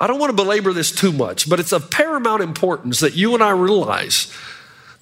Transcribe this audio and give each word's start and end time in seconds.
I 0.00 0.06
don't 0.06 0.20
want 0.20 0.30
to 0.30 0.36
belabor 0.36 0.72
this 0.72 0.92
too 0.92 1.12
much, 1.12 1.48
but 1.48 1.58
it's 1.58 1.72
of 1.72 1.90
paramount 1.90 2.42
importance 2.42 3.00
that 3.00 3.14
you 3.14 3.34
and 3.34 3.42
I 3.42 3.50
realize 3.50 4.32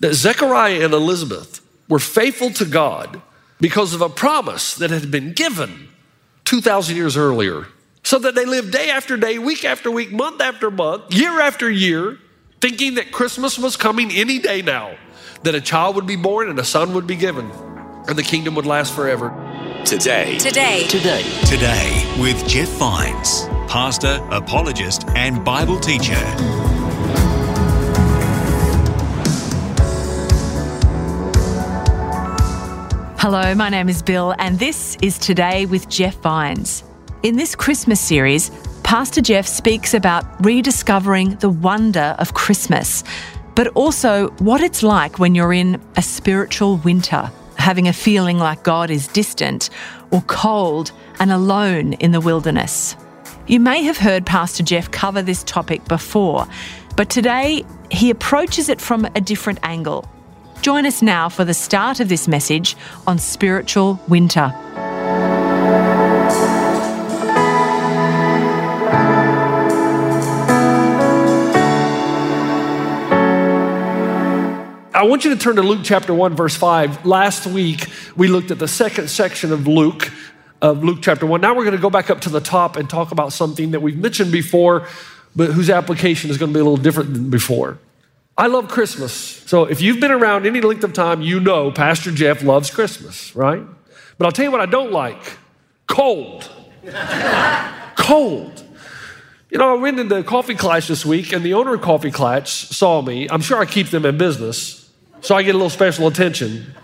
that 0.00 0.14
Zechariah 0.14 0.84
and 0.84 0.94
Elizabeth 0.94 1.60
were 1.88 1.98
faithful 1.98 2.50
to 2.50 2.64
God 2.64 3.20
because 3.60 3.94
of 3.94 4.00
a 4.00 4.08
promise 4.08 4.74
that 4.74 4.90
had 4.90 5.10
been 5.10 5.32
given 5.32 5.88
2,000 6.44 6.96
years 6.96 7.16
earlier. 7.16 7.66
So 8.02 8.18
that 8.20 8.34
they 8.34 8.44
lived 8.44 8.70
day 8.70 8.90
after 8.90 9.16
day, 9.16 9.38
week 9.38 9.64
after 9.64 9.90
week, 9.90 10.12
month 10.12 10.40
after 10.40 10.70
month, 10.70 11.12
year 11.12 11.40
after 11.40 11.68
year, 11.68 12.18
thinking 12.60 12.94
that 12.94 13.10
Christmas 13.10 13.58
was 13.58 13.76
coming 13.76 14.12
any 14.12 14.38
day 14.38 14.62
now, 14.62 14.96
that 15.42 15.54
a 15.54 15.60
child 15.60 15.96
would 15.96 16.06
be 16.06 16.16
born 16.16 16.48
and 16.48 16.58
a 16.58 16.64
son 16.64 16.94
would 16.94 17.06
be 17.06 17.16
given, 17.16 17.50
and 18.06 18.16
the 18.16 18.22
kingdom 18.22 18.54
would 18.54 18.66
last 18.66 18.94
forever. 18.94 19.45
Today. 19.86 20.36
Today. 20.38 20.84
Today. 20.88 21.22
Today 21.44 22.16
with 22.20 22.44
Jeff 22.48 22.68
Vines, 22.70 23.46
pastor, 23.70 24.20
apologist, 24.32 25.04
and 25.10 25.44
Bible 25.44 25.78
teacher. 25.78 26.16
Hello, 33.16 33.54
my 33.54 33.68
name 33.68 33.88
is 33.88 34.02
Bill, 34.02 34.34
and 34.40 34.58
this 34.58 34.96
is 35.02 35.18
Today 35.18 35.66
with 35.66 35.88
Jeff 35.88 36.16
Vines. 36.16 36.82
In 37.22 37.36
this 37.36 37.54
Christmas 37.54 38.00
series, 38.00 38.50
Pastor 38.82 39.20
Jeff 39.20 39.46
speaks 39.46 39.94
about 39.94 40.44
rediscovering 40.44 41.36
the 41.36 41.50
wonder 41.50 42.16
of 42.18 42.34
Christmas, 42.34 43.04
but 43.54 43.68
also 43.68 44.30
what 44.40 44.60
it's 44.60 44.82
like 44.82 45.20
when 45.20 45.36
you're 45.36 45.52
in 45.52 45.80
a 45.96 46.02
spiritual 46.02 46.78
winter, 46.78 47.30
having 47.66 47.88
a 47.88 47.92
feeling 47.92 48.38
like 48.38 48.62
God 48.62 48.90
is 48.90 49.08
distant 49.08 49.70
or 50.12 50.22
cold 50.28 50.92
and 51.18 51.32
alone 51.32 51.94
in 51.94 52.12
the 52.12 52.20
wilderness. 52.20 52.94
You 53.48 53.58
may 53.58 53.82
have 53.82 53.98
heard 53.98 54.24
Pastor 54.24 54.62
Jeff 54.62 54.88
cover 54.92 55.20
this 55.20 55.42
topic 55.42 55.84
before, 55.86 56.46
but 56.94 57.10
today 57.10 57.64
he 57.90 58.10
approaches 58.10 58.68
it 58.68 58.80
from 58.80 59.04
a 59.16 59.20
different 59.20 59.58
angle. 59.64 60.08
Join 60.62 60.86
us 60.86 61.02
now 61.02 61.28
for 61.28 61.44
the 61.44 61.54
start 61.54 61.98
of 61.98 62.08
this 62.08 62.28
message 62.28 62.76
on 63.04 63.18
spiritual 63.18 63.98
winter. 64.06 64.54
Want 75.06 75.24
you 75.24 75.30
to 75.30 75.40
turn 75.40 75.56
to 75.56 75.62
Luke 75.62 75.82
chapter 75.84 76.12
1, 76.12 76.34
verse 76.34 76.56
5. 76.56 77.06
Last 77.06 77.46
week, 77.46 77.86
we 78.16 78.26
looked 78.26 78.50
at 78.50 78.58
the 78.58 78.66
second 78.66 79.08
section 79.08 79.52
of 79.52 79.66
Luke, 79.66 80.12
of 80.60 80.82
Luke 80.82 80.98
chapter 81.00 81.24
1. 81.26 81.40
Now 81.40 81.54
we're 81.54 81.64
going 81.64 81.76
to 81.76 81.80
go 81.80 81.90
back 81.90 82.10
up 82.10 82.22
to 82.22 82.28
the 82.28 82.40
top 82.40 82.76
and 82.76 82.90
talk 82.90 83.12
about 83.12 83.32
something 83.32 83.70
that 83.70 83.80
we've 83.80 83.96
mentioned 83.96 84.32
before, 84.32 84.88
but 85.36 85.52
whose 85.52 85.70
application 85.70 86.28
is 86.28 86.38
going 86.38 86.52
to 86.52 86.54
be 86.54 86.60
a 86.60 86.64
little 86.64 86.76
different 86.76 87.14
than 87.14 87.30
before. 87.30 87.78
I 88.36 88.48
love 88.48 88.68
Christmas. 88.68 89.12
So 89.12 89.64
if 89.64 89.80
you've 89.80 90.00
been 90.00 90.10
around 90.10 90.44
any 90.44 90.60
length 90.60 90.84
of 90.84 90.92
time, 90.92 91.22
you 91.22 91.38
know 91.38 91.70
Pastor 91.70 92.10
Jeff 92.10 92.42
loves 92.42 92.70
Christmas, 92.70 93.34
right? 93.34 93.62
But 94.18 94.26
I'll 94.26 94.32
tell 94.32 94.44
you 94.44 94.50
what 94.50 94.60
I 94.60 94.66
don't 94.66 94.90
like 94.90 95.38
cold. 95.86 96.50
cold. 97.96 98.64
You 99.50 99.58
know, 99.58 99.74
I 99.74 99.80
went 99.80 100.00
into 100.00 100.22
Coffee 100.24 100.54
Klatch 100.54 100.88
this 100.88 101.06
week, 101.06 101.32
and 101.32 101.44
the 101.44 101.54
owner 101.54 101.74
of 101.74 101.80
Coffee 101.80 102.10
Klatch 102.10 102.48
saw 102.74 103.00
me. 103.00 103.28
I'm 103.30 103.40
sure 103.40 103.58
I 103.58 103.64
keep 103.64 103.88
them 103.88 104.04
in 104.04 104.18
business, 104.18 104.75
so 105.20 105.34
I 105.34 105.42
get 105.42 105.54
a 105.54 105.58
little 105.58 105.70
special 105.70 106.06
attention. 106.06 106.74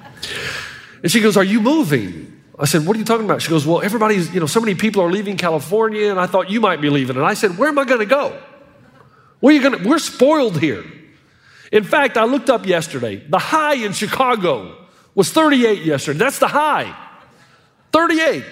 And 1.03 1.11
she 1.11 1.21
goes, 1.21 1.37
Are 1.37 1.45
you 1.45 1.61
moving? 1.61 2.43
I 2.59 2.65
said, 2.65 2.87
What 2.87 2.97
are 2.97 2.99
you 2.99 3.05
talking 3.05 3.25
about? 3.25 3.43
She 3.43 3.51
goes, 3.51 3.67
Well, 3.67 3.83
everybody's, 3.83 4.33
you 4.33 4.41
know, 4.41 4.47
so 4.47 4.61
many 4.61 4.75
people 4.75 5.03
are 5.03 5.11
leaving 5.11 5.37
California, 5.37 6.11
and 6.11 6.19
I 6.19 6.27
thought 6.27 6.51
you 6.51 6.61
might 6.61 6.81
be 6.81 6.91
leaving. 6.91 7.17
And 7.17 7.25
I 7.25 7.35
said, 7.35 7.59
Where 7.59 7.69
am 7.69 7.79
I 7.79 7.85
going 7.85 8.01
to 8.01 8.07
go? 8.07 8.41
Where 9.41 9.53
are 9.53 9.57
you 9.57 9.63
going 9.63 9.83
to? 9.83 9.89
We're 9.89 9.99
spoiled 9.99 10.61
here. 10.61 10.85
In 11.73 11.85
fact, 11.85 12.17
I 12.17 12.25
looked 12.25 12.51
up 12.51 12.67
yesterday. 12.67 13.17
The 13.17 13.39
high 13.39 13.75
in 13.75 13.93
Chicago 13.93 14.77
was 15.15 15.31
38 15.31 15.83
yesterday. 15.83 16.19
That's 16.19 16.39
the 16.39 16.49
high. 16.49 16.95
38. 17.93 18.45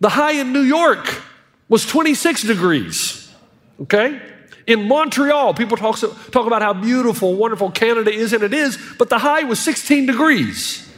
The 0.00 0.08
high 0.08 0.32
in 0.32 0.52
New 0.52 0.60
York 0.60 1.22
was 1.68 1.86
26 1.86 2.42
degrees. 2.42 3.32
Okay? 3.80 4.20
In 4.66 4.88
Montreal, 4.88 5.54
people 5.54 5.76
talk, 5.76 5.98
talk 5.98 6.46
about 6.46 6.60
how 6.60 6.72
beautiful, 6.72 7.34
wonderful 7.34 7.70
Canada 7.70 8.10
is, 8.10 8.32
and 8.32 8.42
it 8.42 8.52
is, 8.52 8.78
but 8.98 9.08
the 9.08 9.18
high 9.18 9.44
was 9.44 9.60
16 9.60 10.06
degrees. 10.06 10.88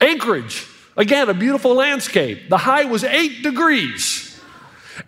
Anchorage, 0.00 0.66
again, 0.96 1.28
a 1.30 1.34
beautiful 1.34 1.74
landscape. 1.74 2.48
The 2.50 2.58
high 2.58 2.84
was 2.84 3.02
8 3.02 3.42
degrees. 3.42 4.38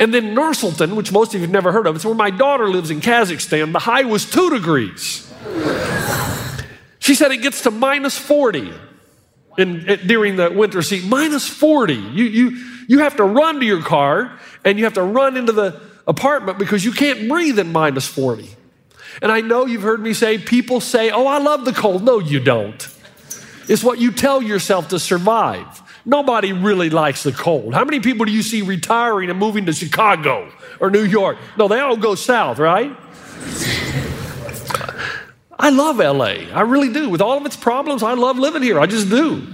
And 0.00 0.12
then 0.12 0.34
Nursultan, 0.34 0.96
which 0.96 1.12
most 1.12 1.28
of 1.28 1.34
you 1.34 1.40
have 1.42 1.50
never 1.50 1.70
heard 1.70 1.86
of, 1.86 1.94
it's 1.96 2.04
where 2.04 2.14
my 2.14 2.30
daughter 2.30 2.68
lives 2.68 2.90
in 2.90 3.00
Kazakhstan, 3.00 3.72
the 3.72 3.78
high 3.78 4.04
was 4.04 4.28
2 4.30 4.50
degrees. 4.50 5.30
She 6.98 7.14
said 7.14 7.30
it 7.30 7.42
gets 7.42 7.62
to 7.62 7.70
minus 7.70 8.16
40 8.16 8.72
in, 9.58 9.88
in, 9.88 10.06
during 10.06 10.36
the 10.36 10.50
winter 10.50 10.80
season. 10.80 11.10
Minus 11.10 11.48
40. 11.48 11.94
You, 11.94 12.24
you, 12.24 12.64
you 12.88 12.98
have 13.00 13.16
to 13.16 13.24
run 13.24 13.60
to 13.60 13.66
your 13.66 13.82
car 13.82 14.38
and 14.64 14.78
you 14.78 14.84
have 14.84 14.94
to 14.94 15.02
run 15.02 15.36
into 15.36 15.52
the 15.52 15.91
apartment 16.12 16.58
because 16.58 16.84
you 16.84 16.92
can't 16.92 17.28
breathe 17.28 17.58
in 17.58 17.72
minus 17.72 18.06
40. 18.06 18.48
And 19.20 19.30
I 19.30 19.40
know 19.40 19.66
you've 19.66 19.82
heard 19.82 20.00
me 20.00 20.14
say, 20.14 20.38
people 20.38 20.80
say, 20.80 21.10
oh, 21.10 21.26
I 21.26 21.38
love 21.38 21.64
the 21.64 21.72
cold. 21.72 22.02
No, 22.02 22.18
you 22.18 22.40
don't. 22.40 22.88
It's 23.68 23.84
what 23.84 23.98
you 23.98 24.12
tell 24.12 24.42
yourself 24.42 24.88
to 24.88 24.98
survive. 24.98 25.82
Nobody 26.04 26.52
really 26.52 26.90
likes 26.90 27.22
the 27.22 27.32
cold. 27.32 27.74
How 27.74 27.84
many 27.84 28.00
people 28.00 28.26
do 28.26 28.32
you 28.32 28.42
see 28.42 28.62
retiring 28.62 29.30
and 29.30 29.38
moving 29.38 29.66
to 29.66 29.72
Chicago 29.72 30.50
or 30.80 30.90
New 30.90 31.04
York? 31.04 31.38
No, 31.56 31.68
they 31.68 31.78
all 31.78 31.96
go 31.96 32.14
south, 32.14 32.58
right? 32.58 32.96
I 35.58 35.70
love 35.70 35.98
LA. 35.98 36.50
I 36.52 36.62
really 36.62 36.92
do. 36.92 37.08
With 37.08 37.20
all 37.20 37.38
of 37.38 37.46
its 37.46 37.56
problems, 37.56 38.02
I 38.02 38.14
love 38.14 38.38
living 38.38 38.62
here. 38.62 38.80
I 38.80 38.86
just 38.86 39.08
do. 39.08 39.46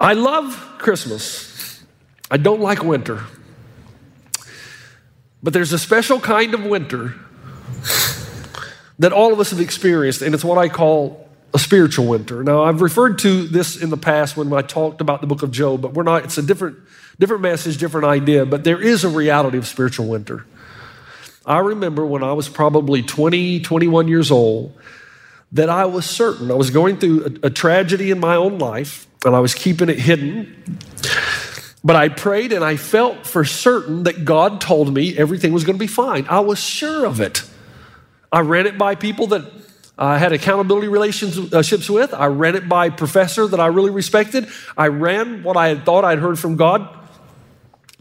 I 0.00 0.14
love 0.14 0.56
Christmas. 0.78 1.80
I 2.28 2.36
don't 2.36 2.60
like 2.60 2.82
winter. 2.82 3.22
But 5.42 5.52
there's 5.52 5.72
a 5.72 5.78
special 5.78 6.20
kind 6.20 6.54
of 6.54 6.64
winter 6.64 7.14
that 8.98 9.12
all 9.12 9.32
of 9.32 9.40
us 9.40 9.50
have 9.50 9.60
experienced, 9.60 10.22
and 10.22 10.34
it's 10.34 10.44
what 10.44 10.58
I 10.58 10.68
call 10.68 11.28
a 11.54 11.58
spiritual 11.58 12.06
winter. 12.06 12.42
Now, 12.42 12.64
I've 12.64 12.80
referred 12.80 13.18
to 13.20 13.46
this 13.46 13.80
in 13.80 13.90
the 13.90 13.96
past 13.96 14.36
when 14.36 14.52
I 14.52 14.62
talked 14.62 15.00
about 15.00 15.20
the 15.20 15.26
book 15.26 15.42
of 15.42 15.50
Job, 15.50 15.82
but 15.82 15.94
we're 15.94 16.02
not, 16.02 16.24
it's 16.24 16.38
a 16.38 16.42
different, 16.42 16.78
different 17.18 17.42
message, 17.42 17.76
different 17.78 18.06
idea, 18.06 18.46
but 18.46 18.64
there 18.64 18.80
is 18.80 19.04
a 19.04 19.08
reality 19.08 19.58
of 19.58 19.66
spiritual 19.66 20.06
winter. 20.06 20.46
I 21.44 21.58
remember 21.58 22.06
when 22.06 22.22
I 22.22 22.32
was 22.32 22.48
probably 22.48 23.02
20, 23.02 23.60
21 23.60 24.08
years 24.08 24.30
old, 24.30 24.78
that 25.52 25.68
I 25.68 25.84
was 25.84 26.08
certain 26.08 26.50
I 26.50 26.54
was 26.54 26.70
going 26.70 26.98
through 26.98 27.38
a, 27.42 27.46
a, 27.46 27.50
tragedy 27.50 28.10
in 28.10 28.18
my 28.18 28.36
own 28.36 28.58
life 28.58 29.06
and 29.24 29.36
I 29.36 29.40
was 29.40 29.54
keeping 29.54 29.90
it 29.90 29.98
hidden. 29.98 30.64
But 31.84 31.96
I 31.96 32.08
prayed 32.08 32.52
and 32.52 32.64
I 32.64 32.76
felt 32.76 33.26
for 33.26 33.44
certain 33.44 34.04
that 34.04 34.24
God 34.24 34.60
told 34.60 34.94
me 34.94 35.16
everything 35.16 35.52
was 35.52 35.64
going 35.64 35.76
to 35.76 35.82
be 35.82 35.88
fine. 35.88 36.26
I 36.28 36.40
was 36.40 36.58
sure 36.58 37.04
of 37.04 37.20
it. 37.20 37.42
I 38.30 38.40
ran 38.40 38.66
it 38.66 38.78
by 38.78 38.94
people 38.94 39.26
that 39.28 39.50
I 39.98 40.18
had 40.18 40.32
accountability 40.32 40.88
relationships 40.88 41.90
with. 41.90 42.14
I 42.14 42.26
ran 42.26 42.54
it 42.54 42.68
by 42.68 42.88
professor 42.88 43.46
that 43.46 43.60
I 43.60 43.66
really 43.66 43.90
respected. 43.90 44.48
I 44.76 44.88
ran 44.88 45.42
what 45.42 45.56
I 45.56 45.68
had 45.68 45.84
thought 45.84 46.04
I'd 46.04 46.18
heard 46.18 46.38
from 46.38 46.56
God 46.56 46.88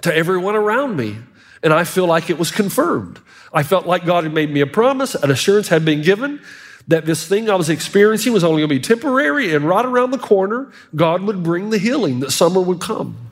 to 0.02 0.16
everyone 0.16 0.56
around 0.56 0.96
me. 0.96 1.18
And 1.64 1.74
I 1.74 1.84
feel 1.84 2.06
like 2.06 2.30
it 2.30 2.40
was 2.40 2.52
confirmed. 2.52 3.20
I 3.54 3.64
felt 3.64 3.86
like 3.86 4.06
God 4.06 4.24
had 4.24 4.34
made 4.34 4.50
me 4.52 4.62
a 4.62 4.68
promise, 4.68 5.16
an 5.16 5.30
assurance 5.30 5.68
had 5.68 5.84
been 5.84 6.02
given 6.02 6.40
that 6.88 7.06
this 7.06 7.28
thing 7.28 7.50
I 7.50 7.56
was 7.56 7.70
experiencing 7.70 8.34
was 8.34 8.44
only 8.44 8.62
going 8.62 8.70
to 8.70 8.76
be 8.76 8.82
temporary, 8.82 9.54
and 9.54 9.68
right 9.68 9.86
around 9.86 10.12
the 10.12 10.18
corner, 10.18 10.72
God 10.96 11.22
would 11.24 11.44
bring 11.44 11.70
the 11.70 11.78
healing, 11.78 12.22
that 12.22 12.32
summer 12.32 12.62
would 12.62 12.80
come. 12.80 13.31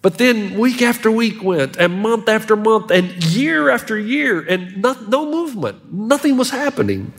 But 0.00 0.18
then 0.18 0.58
week 0.58 0.80
after 0.80 1.10
week 1.10 1.42
went, 1.42 1.76
and 1.76 2.00
month 2.00 2.28
after 2.28 2.54
month, 2.56 2.90
and 2.90 3.24
year 3.24 3.68
after 3.68 3.98
year, 3.98 4.40
and 4.40 4.80
no, 4.80 4.94
no 5.08 5.26
movement. 5.26 5.92
Nothing 5.92 6.36
was 6.36 6.50
happening. 6.50 7.12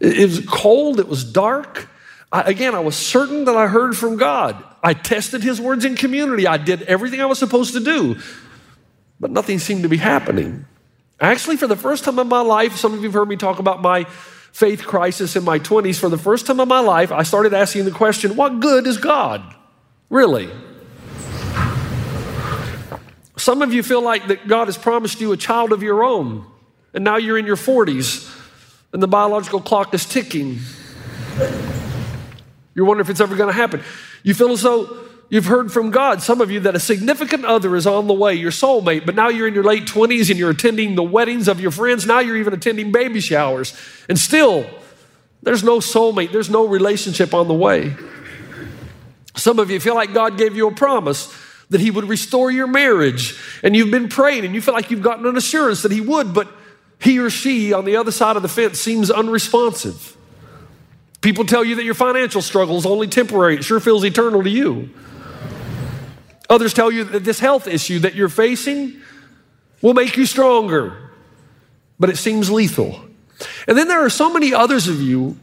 It, 0.00 0.18
it 0.18 0.26
was 0.26 0.46
cold, 0.46 0.98
it 0.98 1.08
was 1.08 1.24
dark. 1.24 1.88
I, 2.32 2.42
again, 2.42 2.74
I 2.74 2.80
was 2.80 2.96
certain 2.96 3.44
that 3.44 3.56
I 3.56 3.68
heard 3.68 3.96
from 3.96 4.16
God. 4.16 4.62
I 4.82 4.94
tested 4.94 5.42
His 5.42 5.60
words 5.60 5.84
in 5.84 5.94
community. 5.94 6.46
I 6.46 6.56
did 6.56 6.82
everything 6.82 7.20
I 7.20 7.26
was 7.26 7.38
supposed 7.38 7.74
to 7.74 7.80
do. 7.80 8.18
but 9.20 9.30
nothing 9.30 9.58
seemed 9.58 9.82
to 9.82 9.88
be 9.88 9.96
happening. 9.96 10.66
Actually, 11.20 11.56
for 11.56 11.66
the 11.66 11.76
first 11.76 12.04
time 12.04 12.18
in 12.18 12.28
my 12.28 12.40
life, 12.40 12.76
some 12.76 12.94
of 12.94 13.00
you 13.00 13.06
have 13.06 13.14
heard 13.14 13.28
me 13.28 13.36
talk 13.36 13.58
about 13.58 13.82
my 13.82 14.04
faith 14.52 14.84
crisis 14.84 15.36
in 15.36 15.44
my 15.44 15.58
20s. 15.58 15.98
For 15.98 16.08
the 16.08 16.18
first 16.18 16.46
time 16.46 16.60
in 16.60 16.68
my 16.68 16.80
life, 16.80 17.10
I 17.10 17.22
started 17.22 17.54
asking 17.54 17.84
the 17.84 17.90
question 17.90 18.36
what 18.36 18.60
good 18.60 18.86
is 18.86 18.98
God? 18.98 19.54
Really? 20.10 20.50
Some 23.38 23.62
of 23.62 23.72
you 23.72 23.82
feel 23.82 24.02
like 24.02 24.28
that 24.28 24.48
God 24.48 24.66
has 24.66 24.76
promised 24.76 25.20
you 25.20 25.32
a 25.32 25.36
child 25.36 25.72
of 25.72 25.82
your 25.82 26.04
own, 26.04 26.44
and 26.92 27.04
now 27.04 27.16
you're 27.16 27.38
in 27.38 27.46
your 27.46 27.56
40s, 27.56 28.34
and 28.92 29.02
the 29.02 29.08
biological 29.08 29.60
clock 29.60 29.94
is 29.94 30.04
ticking. 30.04 30.58
You're 32.74 32.84
wondering 32.84 33.06
if 33.06 33.10
it's 33.10 33.20
ever 33.20 33.36
going 33.36 33.48
to 33.48 33.56
happen. 33.56 33.82
You 34.22 34.34
feel 34.34 34.50
as 34.50 34.62
though 34.62 35.08
You've 35.30 35.44
heard 35.44 35.70
from 35.70 35.90
God, 35.90 36.22
some 36.22 36.40
of 36.40 36.50
you, 36.50 36.60
that 36.60 36.74
a 36.74 36.80
significant 36.80 37.44
other 37.44 37.76
is 37.76 37.86
on 37.86 38.06
the 38.06 38.14
way, 38.14 38.34
your 38.34 38.50
soulmate, 38.50 39.04
but 39.04 39.14
now 39.14 39.28
you're 39.28 39.46
in 39.46 39.52
your 39.52 39.64
late 39.64 39.84
20s 39.84 40.30
and 40.30 40.38
you're 40.38 40.50
attending 40.50 40.94
the 40.94 41.02
weddings 41.02 41.48
of 41.48 41.60
your 41.60 41.70
friends. 41.70 42.06
Now 42.06 42.20
you're 42.20 42.38
even 42.38 42.54
attending 42.54 42.92
baby 42.92 43.20
showers. 43.20 43.78
And 44.08 44.18
still, 44.18 44.68
there's 45.42 45.62
no 45.62 45.80
soulmate, 45.80 46.32
there's 46.32 46.48
no 46.48 46.66
relationship 46.66 47.34
on 47.34 47.46
the 47.46 47.54
way. 47.54 47.94
Some 49.36 49.58
of 49.58 49.70
you 49.70 49.80
feel 49.80 49.94
like 49.94 50.14
God 50.14 50.38
gave 50.38 50.56
you 50.56 50.66
a 50.66 50.74
promise 50.74 51.30
that 51.70 51.80
He 51.80 51.90
would 51.90 52.04
restore 52.04 52.50
your 52.50 52.66
marriage, 52.66 53.38
and 53.62 53.76
you've 53.76 53.90
been 53.90 54.08
praying 54.08 54.44
and 54.44 54.54
you 54.54 54.60
feel 54.60 54.74
like 54.74 54.90
you've 54.90 55.02
gotten 55.02 55.26
an 55.26 55.36
assurance 55.36 55.82
that 55.82 55.92
He 55.92 56.00
would, 56.00 56.32
but 56.32 56.48
he 56.98 57.18
or 57.18 57.30
she 57.30 57.72
on 57.72 57.84
the 57.84 57.96
other 57.96 58.10
side 58.10 58.36
of 58.36 58.42
the 58.42 58.48
fence 58.48 58.80
seems 58.80 59.10
unresponsive. 59.10 60.16
People 61.20 61.44
tell 61.44 61.64
you 61.64 61.76
that 61.76 61.84
your 61.84 61.94
financial 61.94 62.42
struggle 62.42 62.76
is 62.76 62.86
only 62.86 63.06
temporary, 63.06 63.56
it 63.56 63.64
sure 63.64 63.80
feels 63.80 64.04
eternal 64.04 64.42
to 64.42 64.50
you. 64.50 64.90
Others 66.50 66.74
tell 66.74 66.90
you 66.90 67.04
that 67.04 67.24
this 67.24 67.40
health 67.40 67.66
issue 67.66 67.98
that 68.00 68.14
you're 68.14 68.28
facing 68.28 69.00
will 69.82 69.94
make 69.94 70.16
you 70.16 70.26
stronger, 70.26 71.10
but 72.00 72.08
it 72.08 72.16
seems 72.16 72.50
lethal. 72.50 73.00
And 73.66 73.76
then 73.76 73.86
there 73.86 74.04
are 74.04 74.10
so 74.10 74.32
many 74.32 74.54
others 74.54 74.88
of 74.88 75.00
you, 75.00 75.38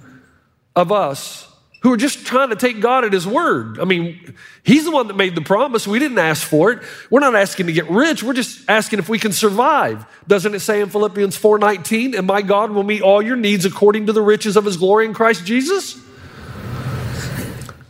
of 0.75 0.91
us, 0.91 1.44
who 1.85 1.93
are 1.93 1.97
just 1.97 2.25
trying 2.25 2.49
to 2.49 2.55
take 2.55 2.79
God 2.81 3.05
at 3.05 3.13
His 3.13 3.27
word. 3.27 3.79
I 3.79 3.85
mean, 3.85 4.33
He's 4.63 4.85
the 4.85 4.91
one 4.91 5.07
that 5.07 5.15
made 5.15 5.35
the 5.35 5.41
promise. 5.41 5.85
We 5.85 5.99
didn't 5.99 6.17
ask 6.17 6.41
for 6.41 6.71
it. 6.71 6.81
We're 7.11 7.19
not 7.19 7.35
asking 7.35 7.67
to 7.67 7.73
get 7.73 7.87
rich. 7.91 8.23
We're 8.23 8.33
just 8.33 8.67
asking 8.67 8.97
if 8.97 9.07
we 9.07 9.19
can 9.19 9.31
survive. 9.31 10.03
Doesn't 10.27 10.55
it 10.55 10.61
say 10.61 10.81
in 10.81 10.89
Philippians 10.89 11.37
4:19, 11.37 12.17
and 12.17 12.25
my 12.25 12.41
God 12.41 12.71
will 12.71 12.81
meet 12.81 13.03
all 13.03 13.21
your 13.21 13.35
needs 13.35 13.65
according 13.65 14.07
to 14.07 14.13
the 14.13 14.23
riches 14.23 14.57
of 14.57 14.65
His 14.65 14.77
glory 14.77 15.05
in 15.05 15.13
Christ 15.13 15.45
Jesus? 15.45 16.01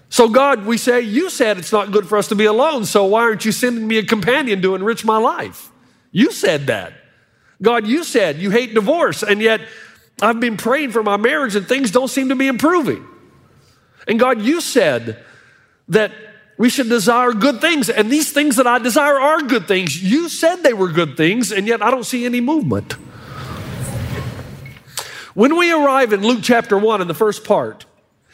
So, 0.09 0.27
God, 0.27 0.65
we 0.65 0.77
say, 0.77 0.99
you 0.99 1.29
said 1.29 1.57
it's 1.57 1.71
not 1.71 1.93
good 1.93 2.05
for 2.05 2.17
us 2.17 2.27
to 2.27 2.35
be 2.35 2.43
alone, 2.43 2.83
so 2.83 3.05
why 3.05 3.21
aren't 3.21 3.45
you 3.45 3.53
sending 3.53 3.87
me 3.87 3.97
a 3.97 4.03
companion 4.03 4.61
to 4.61 4.75
enrich 4.75 5.05
my 5.05 5.19
life? 5.19 5.71
You 6.11 6.33
said 6.33 6.67
that. 6.67 6.91
God, 7.61 7.87
you 7.87 8.03
said 8.03 8.39
you 8.39 8.51
hate 8.51 8.73
divorce, 8.73 9.23
and 9.23 9.41
yet 9.41 9.61
I've 10.21 10.41
been 10.41 10.57
praying 10.57 10.91
for 10.91 11.01
my 11.01 11.15
marriage 11.15 11.55
and 11.55 11.65
things 11.65 11.91
don't 11.91 12.09
seem 12.09 12.27
to 12.27 12.35
be 12.35 12.47
improving. 12.47 13.07
And 14.07 14.19
God, 14.19 14.41
you 14.41 14.61
said 14.61 15.23
that 15.89 16.11
we 16.57 16.69
should 16.69 16.87
desire 16.87 17.33
good 17.33 17.59
things, 17.59 17.89
and 17.89 18.09
these 18.09 18.31
things 18.31 18.55
that 18.55 18.67
I 18.67 18.79
desire 18.79 19.19
are 19.19 19.41
good 19.41 19.67
things. 19.67 20.01
You 20.01 20.29
said 20.29 20.57
they 20.57 20.73
were 20.73 20.87
good 20.87 21.17
things, 21.17 21.51
and 21.51 21.67
yet 21.67 21.81
I 21.81 21.91
don't 21.91 22.05
see 22.05 22.25
any 22.25 22.39
movement. 22.39 22.93
When 25.33 25.57
we 25.57 25.71
arrive 25.71 26.13
in 26.13 26.21
Luke 26.21 26.39
chapter 26.41 26.77
1 26.77 27.01
in 27.01 27.09
the 27.09 27.13
first 27.13 27.43
part, 27.43 27.85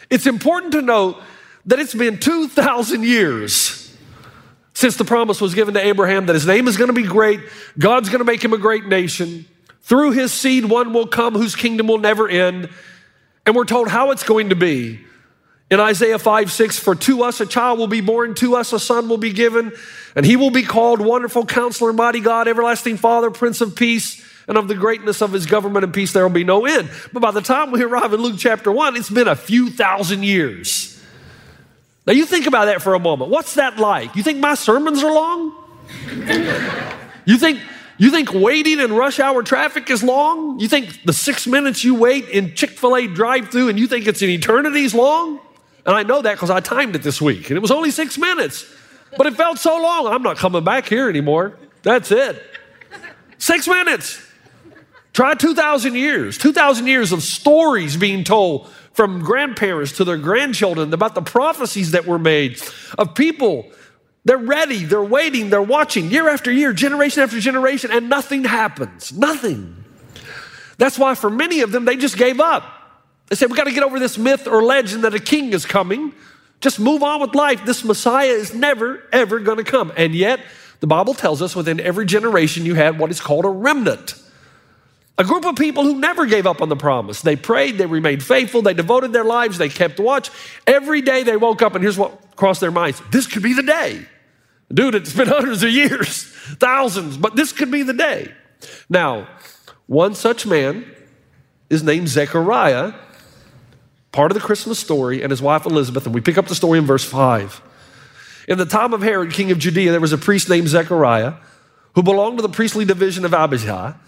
it's 0.10 0.28
important 0.28 0.74
to 0.74 0.84
note 0.84 1.18
that 1.66 1.80
it's 1.80 1.96
been 1.96 2.20
2,000 2.20 3.04
years 3.04 3.96
since 4.74 4.98
the 4.98 5.06
promise 5.06 5.42
was 5.42 5.56
given 5.56 5.74
to 5.74 5.86
Abraham 5.86 6.28
that 6.28 6.34
his 6.34 6.46
name 6.46 6.68
is 6.68 6.78
going 6.78 6.90
to 6.90 6.94
be 6.94 7.04
great, 7.04 7.40
God's 7.78 8.10
going 8.10 8.20
to 8.20 8.26
make 8.26 8.44
him 8.44 8.54
a 8.54 8.58
great 8.58 8.86
nation. 8.86 9.46
Through 9.82 10.12
his 10.12 10.32
seed, 10.32 10.66
one 10.66 10.94
will 10.94 11.08
come 11.08 11.34
whose 11.34 11.56
kingdom 11.56 11.88
will 11.88 11.98
never 11.98 12.30
end. 12.30 12.70
And 13.46 13.56
we're 13.56 13.66
told 13.66 13.88
how 13.88 14.12
it's 14.12 14.24
going 14.24 14.50
to 14.50 14.56
be. 14.56 15.00
In 15.72 15.80
Isaiah 15.80 16.20
5 16.20 16.52
6, 16.52 16.80
for 16.80 16.96
to 16.96 17.24
us 17.24 17.40
a 17.40 17.46
child 17.46 17.80
will 17.80 17.88
be 17.88 18.02
born, 18.02 18.36
to 18.36 18.58
us 18.58 18.74
a 18.74 18.80
son 18.80 19.08
will 19.08 19.18
be 19.18 19.32
given, 19.32 19.72
and 20.16 20.26
he 20.26 20.36
will 20.36 20.52
be 20.52 20.64
called 20.64 21.00
Wonderful 21.00 21.46
Counselor, 21.46 21.94
Mighty 21.94 22.20
God, 22.20 22.50
Everlasting 22.50 22.98
Father, 22.98 23.32
Prince 23.32 23.62
of 23.62 23.74
Peace, 23.74 24.22
and 24.50 24.58
of 24.58 24.68
the 24.68 24.76
greatness 24.76 25.22
of 25.22 25.32
his 25.32 25.46
government 25.46 25.86
and 25.86 25.94
peace 25.94 26.12
there 26.12 26.24
will 26.24 26.34
be 26.34 26.44
no 26.44 26.66
end. 26.66 26.92
But 27.14 27.22
by 27.22 27.32
the 27.32 27.40
time 27.40 27.72
we 27.72 27.82
arrive 27.84 28.12
in 28.12 28.22
Luke 28.22 28.36
chapter 28.38 28.70
1, 28.70 28.98
it's 28.98 29.10
been 29.10 29.30
a 29.30 29.36
few 29.36 29.70
thousand 29.70 30.24
years. 30.24 31.02
Now, 32.06 32.12
you 32.12 32.26
think 32.26 32.48
about 32.48 32.66
that 32.66 32.82
for 32.82 32.94
a 32.94 33.00
moment. 33.00 33.32
What's 33.32 33.56
that 33.56 33.78
like? 33.78 34.18
You 34.18 34.24
think 34.24 34.40
my 34.40 34.56
sermons 34.56 35.02
are 35.04 35.14
long? 35.14 35.56
you 37.26 37.38
think 37.38 37.62
you 37.98 38.12
think 38.12 38.34
waiting 38.34 38.80
in 38.80 38.92
rush 38.92 39.22
hour 39.22 39.42
traffic 39.42 39.90
is 39.90 40.04
long? 40.04 40.60
You 40.60 40.68
think 40.68 41.04
the 41.06 41.14
six 41.14 41.48
minutes 41.48 41.86
you 41.86 41.96
wait 41.96 42.28
in 42.28 42.56
Chick 42.56 42.72
fil 42.72 42.98
A 42.98 43.08
drive 43.08 43.50
through 43.50 43.70
and 43.70 43.80
you 43.80 43.88
think 43.88 44.08
it's 44.08 44.22
an 44.22 44.30
eternity's 44.30 44.94
long? 44.94 45.40
And 45.86 45.96
I 45.96 46.04
know 46.04 46.22
that 46.22 46.34
because 46.34 46.50
I 46.50 46.60
timed 46.60 46.96
it 46.96 47.04
this 47.04 47.22
week 47.22 47.50
and 47.50 47.58
it 47.58 47.62
was 47.62 47.72
only 47.72 47.92
six 47.92 48.18
minutes. 48.18 48.66
But 49.18 49.28
it 49.28 49.36
felt 49.36 49.58
so 49.60 49.82
long, 49.82 50.08
I'm 50.08 50.24
not 50.24 50.38
coming 50.38 50.64
back 50.64 50.88
here 50.88 51.10
anymore. 51.10 51.58
That's 51.84 52.12
it. 52.12 52.42
Six 53.38 53.68
minutes. 53.68 54.22
Try 55.14 55.34
2,000 55.34 55.96
years, 55.96 56.38
2,000 56.38 56.88
years 56.88 57.12
of 57.12 57.22
stories 57.22 57.98
being 57.98 58.24
told 58.24 58.70
from 58.94 59.20
grandparents 59.20 59.94
to 59.94 60.06
their 60.06 60.18
grandchildren 60.18 60.94
about 60.94 61.16
the 61.16 61.22
prophecies 61.22 61.92
that 61.92 62.06
were 62.06 62.20
made 62.20 62.62
of 62.98 63.16
people. 63.16 63.70
They're 64.24 64.38
ready, 64.38 64.86
they're 64.86 65.04
waiting, 65.04 65.50
they're 65.50 65.62
watching 65.62 66.12
year 66.12 66.30
after 66.30 66.52
year, 66.52 66.72
generation 66.72 67.24
after 67.24 67.40
generation, 67.40 67.92
and 67.92 68.10
nothing 68.10 68.44
happens. 68.44 69.12
Nothing. 69.12 69.84
That's 70.78 70.98
why 70.98 71.16
for 71.16 71.30
many 71.30 71.62
of 71.62 71.72
them, 71.72 71.86
they 71.86 71.96
just 71.96 72.18
gave 72.18 72.40
up. 72.40 72.64
They 73.32 73.38
said, 73.38 73.50
We 73.50 73.56
got 73.56 73.64
to 73.64 73.72
get 73.72 73.84
over 73.84 73.98
this 73.98 74.18
myth 74.18 74.46
or 74.46 74.62
legend 74.62 75.06
that 75.06 75.14
a 75.14 75.20
king 75.20 75.54
is 75.54 75.66
coming. 75.66 76.14
Just 76.60 76.82
move 76.82 77.02
on 77.02 77.22
with 77.22 77.34
life. 77.34 77.66
This 77.66 77.82
Messiah 77.82 78.28
is 78.28 78.54
never, 78.54 79.02
ever 79.14 79.40
going 79.40 79.58
to 79.58 79.64
come. 79.64 79.94
And 79.96 80.14
yet, 80.14 80.42
the 80.82 80.88
Bible 80.88 81.14
tells 81.14 81.42
us 81.42 81.56
within 81.56 81.80
every 81.80 82.06
generation 82.06 82.66
you 82.66 82.76
had 82.76 83.00
what 83.00 83.10
is 83.10 83.22
called 83.22 83.46
a 83.46 83.50
remnant. 83.50 84.16
A 85.18 85.24
group 85.24 85.46
of 85.46 85.56
people 85.56 85.84
who 85.84 85.98
never 85.98 86.26
gave 86.26 86.46
up 86.46 86.62
on 86.62 86.68
the 86.68 86.76
promise. 86.76 87.22
They 87.22 87.38
prayed, 87.38 87.78
they 87.78 87.86
remained 87.86 88.22
faithful, 88.22 88.64
they 88.64 88.74
devoted 88.74 89.14
their 89.14 89.24
lives, 89.24 89.58
they 89.58 89.70
kept 89.70 89.98
watch. 89.98 90.30
Every 90.68 91.00
day 91.00 91.24
they 91.24 91.38
woke 91.38 91.62
up, 91.62 91.74
and 91.74 91.82
here's 91.82 91.98
what 91.98 92.36
crossed 92.36 92.60
their 92.60 92.72
minds 92.72 93.02
this 93.12 93.28
could 93.28 93.44
be 93.44 93.54
the 93.54 93.64
day. 93.64 94.06
Dude, 94.74 94.94
it's 94.94 95.14
been 95.14 95.28
hundreds 95.30 95.64
of 95.64 95.70
years, 95.70 96.24
thousands, 96.60 97.16
but 97.16 97.38
this 97.38 97.54
could 97.54 97.72
be 97.72 97.84
the 97.84 97.94
day. 97.94 98.34
Now, 98.90 99.30
one 99.88 100.16
such 100.16 100.46
man 100.46 100.86
is 101.70 101.82
named 101.82 102.10
Zechariah, 102.10 102.94
part 104.12 104.32
of 104.32 104.36
the 104.36 104.42
Christmas 104.44 104.80
story, 104.80 105.22
and 105.22 105.32
his 105.32 105.42
wife 105.42 105.66
Elizabeth, 105.66 106.06
and 106.06 106.14
we 106.14 106.22
pick 106.22 106.38
up 106.38 106.48
the 106.48 106.56
story 106.56 106.80
in 106.80 106.86
verse 106.86 107.06
5. 107.06 107.62
In 108.48 108.58
the 108.58 108.66
time 108.66 108.94
of 108.94 109.02
Herod, 109.02 109.32
king 109.32 109.52
of 109.52 109.60
Judea, 109.60 109.92
there 109.92 110.02
was 110.02 110.14
a 110.14 110.18
priest 110.18 110.50
named 110.50 110.68
Zechariah 110.68 111.36
who 111.96 112.04
belonged 112.04 112.38
to 112.38 112.42
the 112.42 112.50
priestly 112.50 112.86
division 112.86 113.26
of 113.26 113.34
Abijah. 113.34 114.00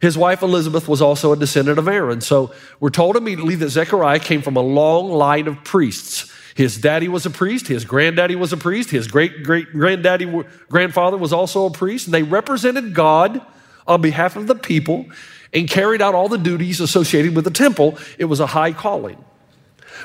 His 0.00 0.18
wife 0.18 0.42
Elizabeth 0.42 0.88
was 0.88 1.00
also 1.00 1.32
a 1.32 1.36
descendant 1.36 1.78
of 1.78 1.88
Aaron. 1.88 2.20
So 2.20 2.52
we're 2.80 2.90
told 2.90 3.16
immediately 3.16 3.54
that 3.56 3.70
Zechariah 3.70 4.18
came 4.18 4.42
from 4.42 4.56
a 4.56 4.60
long 4.60 5.10
line 5.10 5.46
of 5.46 5.64
priests. 5.64 6.32
His 6.54 6.78
daddy 6.78 7.08
was 7.08 7.26
a 7.26 7.30
priest, 7.30 7.68
his 7.68 7.84
granddaddy 7.84 8.34
was 8.34 8.52
a 8.52 8.56
priest, 8.56 8.90
his 8.90 9.08
great 9.08 9.42
great 9.42 9.72
granddaddy 9.72 10.42
grandfather 10.70 11.18
was 11.18 11.32
also 11.32 11.66
a 11.66 11.70
priest, 11.70 12.06
and 12.06 12.14
they 12.14 12.22
represented 12.22 12.94
God 12.94 13.42
on 13.86 14.00
behalf 14.00 14.36
of 14.36 14.46
the 14.46 14.54
people 14.54 15.06
and 15.52 15.68
carried 15.68 16.00
out 16.00 16.14
all 16.14 16.28
the 16.28 16.38
duties 16.38 16.80
associated 16.80 17.36
with 17.36 17.44
the 17.44 17.50
temple. 17.50 17.98
It 18.18 18.24
was 18.24 18.40
a 18.40 18.46
high 18.46 18.72
calling. 18.72 19.22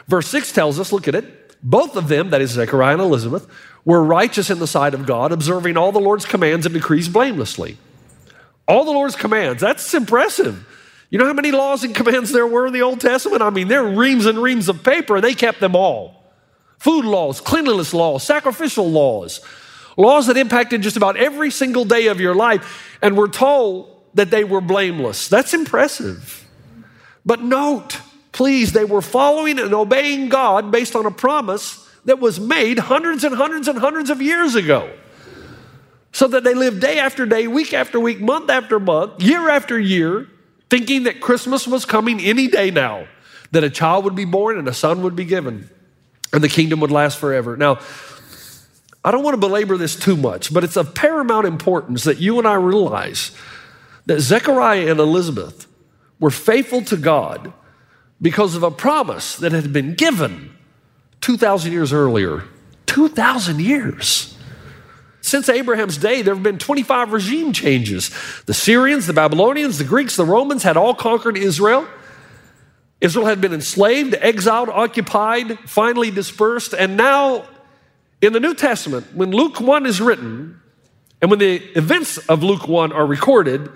Verse 0.07 0.27
6 0.27 0.51
tells 0.51 0.79
us, 0.79 0.91
look 0.91 1.07
at 1.07 1.15
it, 1.15 1.55
both 1.63 1.95
of 1.95 2.07
them, 2.07 2.31
that 2.31 2.41
is 2.41 2.51
Zechariah 2.51 2.93
and 2.93 3.01
Elizabeth, 3.01 3.48
were 3.86 4.03
righteous 4.03 4.50
in 4.50 4.60
the 4.60 4.67
sight 4.67 4.93
of 4.93 5.05
God, 5.05 5.31
observing 5.31 5.77
all 5.77 5.91
the 5.91 6.00
Lord's 6.00 6.25
commands 6.25 6.65
and 6.65 6.74
decrees 6.74 7.10
blamelessly. 7.10 7.77
All 8.67 8.86
the 8.86 8.91
Lord's 8.91 9.15
commands. 9.15 9.62
That's 9.62 9.93
impressive. 9.93 10.67
You 11.10 11.19
know 11.19 11.25
how 11.25 11.33
many 11.33 11.51
laws 11.51 11.83
and 11.83 11.93
commands 11.93 12.31
there 12.31 12.48
were 12.48 12.67
in 12.67 12.74
the 12.74 12.83
Old 12.83 13.01
Testament? 13.01 13.41
I 13.41 13.50
mean, 13.50 13.67
there 13.67 13.86
are 13.86 13.95
reams 13.95 14.25
and 14.25 14.41
reams 14.41 14.69
of 14.69 14.83
paper, 14.83 15.17
and 15.17 15.24
they 15.24 15.33
kept 15.33 15.60
them 15.60 15.75
all. 15.75 16.24
Food 16.79 17.05
laws, 17.05 17.41
cleanliness 17.41 17.93
laws, 17.93 18.24
sacrificial 18.24 18.89
laws, 18.89 19.41
laws 19.98 20.27
that 20.27 20.38
impacted 20.38 20.81
just 20.81 20.98
about 20.98 21.17
every 21.17 21.51
single 21.51 21.86
day 21.86 22.07
of 22.07 22.19
your 22.19 22.33
life, 22.33 22.98
and 23.01 23.17
we're 23.17 23.27
told 23.27 24.03
that 24.13 24.31
they 24.31 24.43
were 24.43 24.62
blameless. 24.62 25.27
That's 25.27 25.53
impressive. 25.53 26.48
But 27.25 27.41
note, 27.41 28.00
please, 28.31 28.71
they 28.71 28.85
were 28.85 29.01
following 29.01 29.59
and 29.59 29.73
obeying 29.73 30.29
God 30.29 30.71
based 30.71 30.95
on 30.95 31.05
a 31.05 31.11
promise 31.11 31.88
that 32.05 32.19
was 32.19 32.39
made 32.39 32.79
hundreds 32.79 33.23
and 33.23 33.35
hundreds 33.35 33.67
and 33.67 33.77
hundreds 33.77 34.09
of 34.09 34.21
years 34.21 34.55
ago. 34.55 34.91
So 36.13 36.27
that 36.27 36.43
they 36.43 36.53
lived 36.53 36.81
day 36.81 37.00
after 37.00 37.25
day, 37.25 37.47
week 37.47 37.73
after 37.73 38.00
week, 38.00 38.19
month 38.19 38.50
after 38.50 38.79
month, 38.79 39.21
year 39.21 39.50
after 39.50 39.79
year, 39.79 40.27
thinking 40.69 41.03
that 41.03 41.21
Christmas 41.21 41.67
was 41.67 41.85
coming 41.85 42.19
any 42.19 42.47
day 42.47 42.71
now, 42.71 43.07
that 43.51 43.63
a 43.63 43.69
child 43.69 44.03
would 44.05 44.15
be 44.15 44.25
born 44.25 44.57
and 44.57 44.67
a 44.67 44.73
son 44.73 45.03
would 45.03 45.15
be 45.15 45.25
given, 45.25 45.69
and 46.33 46.43
the 46.43 46.50
kingdom 46.50 46.79
would 46.81 46.91
last 46.91 47.17
forever. 47.17 47.55
Now, 47.55 47.79
I 49.03 49.11
don't 49.11 49.23
want 49.23 49.33
to 49.35 49.39
belabor 49.39 49.77
this 49.77 49.95
too 49.95 50.15
much, 50.15 50.53
but 50.53 50.63
it's 50.63 50.77
of 50.77 50.93
paramount 50.93 51.47
importance 51.47 52.03
that 52.03 52.17
you 52.17 52.38
and 52.39 52.47
I 52.47 52.55
realize 52.55 53.31
that 54.05 54.19
Zechariah 54.19 54.91
and 54.91 55.00
Elizabeth 55.00 55.65
were 56.19 56.29
faithful 56.29 56.83
to 56.83 56.97
God 56.97 57.53
because 58.21 58.55
of 58.55 58.63
a 58.63 58.71
promise 58.71 59.35
that 59.37 59.51
had 59.51 59.73
been 59.73 59.95
given 59.95 60.55
2,000 61.21 61.71
years 61.71 61.91
earlier. 61.91 62.43
2,000 62.85 63.59
years. 63.59 64.37
Since 65.21 65.49
Abraham's 65.49 65.97
day, 65.97 66.21
there 66.21 66.33
have 66.33 66.43
been 66.43 66.57
25 66.57 67.13
regime 67.13 67.53
changes. 67.53 68.11
The 68.45 68.53
Syrians, 68.53 69.07
the 69.07 69.13
Babylonians, 69.13 69.77
the 69.77 69.83
Greeks, 69.83 70.15
the 70.15 70.25
Romans 70.25 70.63
had 70.63 70.77
all 70.77 70.95
conquered 70.95 71.37
Israel. 71.37 71.87
Israel 72.99 73.25
had 73.25 73.39
been 73.39 73.53
enslaved, 73.53 74.15
exiled, 74.19 74.69
occupied, 74.69 75.57
finally 75.67 76.11
dispersed, 76.11 76.73
and 76.73 76.97
now 76.97 77.45
in 78.21 78.33
the 78.33 78.39
New 78.39 78.53
Testament, 78.53 79.15
when 79.15 79.31
Luke 79.31 79.59
1 79.59 79.87
is 79.87 79.99
written, 79.99 80.59
and 81.21 81.31
when 81.31 81.39
the 81.39 81.55
events 81.77 82.17
of 82.17 82.43
Luke 82.43 82.67
1 82.67 82.91
are 82.91 83.05
recorded, 83.05 83.69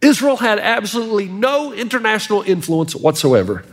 Israel 0.00 0.36
had 0.36 0.58
absolutely 0.58 1.28
no 1.28 1.72
international 1.72 2.42
influence 2.42 2.94
whatsoever. 2.94 3.64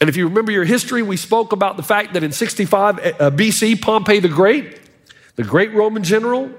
And 0.00 0.08
if 0.08 0.16
you 0.16 0.28
remember 0.28 0.52
your 0.52 0.64
history, 0.64 1.02
we 1.02 1.16
spoke 1.16 1.52
about 1.52 1.76
the 1.76 1.82
fact 1.82 2.14
that 2.14 2.22
in 2.22 2.32
65 2.32 2.98
uh, 2.98 3.30
BC, 3.30 3.80
Pompey 3.80 4.20
the 4.20 4.28
Great, 4.28 4.80
the 5.36 5.44
great 5.44 5.72
Roman 5.72 6.02
general, 6.02 6.50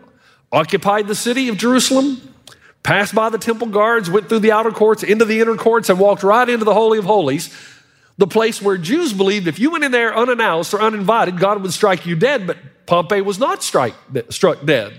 occupied 0.51 1.07
the 1.07 1.15
city 1.15 1.49
of 1.49 1.57
Jerusalem, 1.57 2.33
passed 2.81 3.13
by 3.13 3.29
the 3.29 3.37
temple 3.37 3.67
guards, 3.67 4.09
went 4.09 4.29
through 4.29 4.39
the 4.39 4.51
outer 4.51 4.71
courts, 4.71 5.03
into 5.03 5.25
the 5.25 5.41
inner 5.41 5.55
courts, 5.55 5.89
and 5.89 5.99
walked 5.99 6.23
right 6.23 6.47
into 6.47 6.65
the 6.65 6.73
Holy 6.73 6.97
of 6.97 7.05
Holies 7.05 7.53
the 8.17 8.27
place 8.27 8.61
where 8.61 8.77
Jews 8.77 9.13
believed 9.13 9.47
if 9.47 9.59
you 9.59 9.71
went 9.71 9.83
in 9.83 9.91
there 9.91 10.15
unannounced 10.15 10.73
or 10.73 10.81
uninvited, 10.81 11.39
God 11.39 11.61
would 11.61 11.73
strike 11.73 12.05
you 12.05 12.15
dead, 12.15 12.47
but 12.47 12.57
Pompey 12.85 13.21
was 13.21 13.39
not 13.39 13.61
strike, 13.61 13.95
struck 14.29 14.63
dead. 14.65 14.93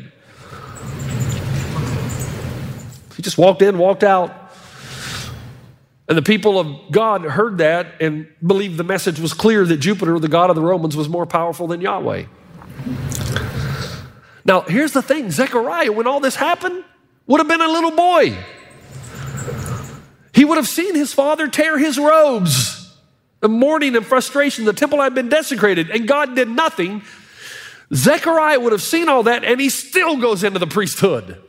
He 3.16 3.22
just 3.22 3.38
walked 3.38 3.62
in, 3.62 3.78
walked 3.78 4.04
out. 4.04 4.45
And 6.08 6.16
the 6.16 6.22
people 6.22 6.58
of 6.58 6.92
God 6.92 7.22
heard 7.22 7.58
that 7.58 8.00
and 8.00 8.28
believed 8.44 8.76
the 8.76 8.84
message 8.84 9.18
was 9.18 9.32
clear 9.32 9.64
that 9.64 9.78
Jupiter, 9.78 10.18
the 10.18 10.28
God 10.28 10.50
of 10.50 10.56
the 10.56 10.62
Romans, 10.62 10.96
was 10.96 11.08
more 11.08 11.26
powerful 11.26 11.66
than 11.66 11.80
Yahweh. 11.80 12.26
Now, 14.44 14.60
here's 14.60 14.92
the 14.92 15.02
thing 15.02 15.30
Zechariah, 15.30 15.90
when 15.90 16.06
all 16.06 16.20
this 16.20 16.36
happened, 16.36 16.84
would 17.26 17.38
have 17.38 17.48
been 17.48 17.60
a 17.60 17.68
little 17.68 17.90
boy. 17.90 18.38
He 20.32 20.44
would 20.44 20.58
have 20.58 20.68
seen 20.68 20.94
his 20.94 21.12
father 21.12 21.48
tear 21.48 21.78
his 21.78 21.98
robes 21.98 22.76
the 23.40 23.48
mourning 23.48 23.96
and 23.96 24.04
frustration. 24.04 24.64
The 24.64 24.72
temple 24.72 25.00
had 25.00 25.14
been 25.14 25.28
desecrated 25.28 25.90
and 25.90 26.08
God 26.08 26.34
did 26.34 26.48
nothing. 26.48 27.02
Zechariah 27.94 28.58
would 28.58 28.72
have 28.72 28.82
seen 28.82 29.08
all 29.08 29.22
that 29.24 29.44
and 29.44 29.60
he 29.60 29.68
still 29.68 30.16
goes 30.16 30.42
into 30.42 30.58
the 30.58 30.66
priesthood. 30.66 31.42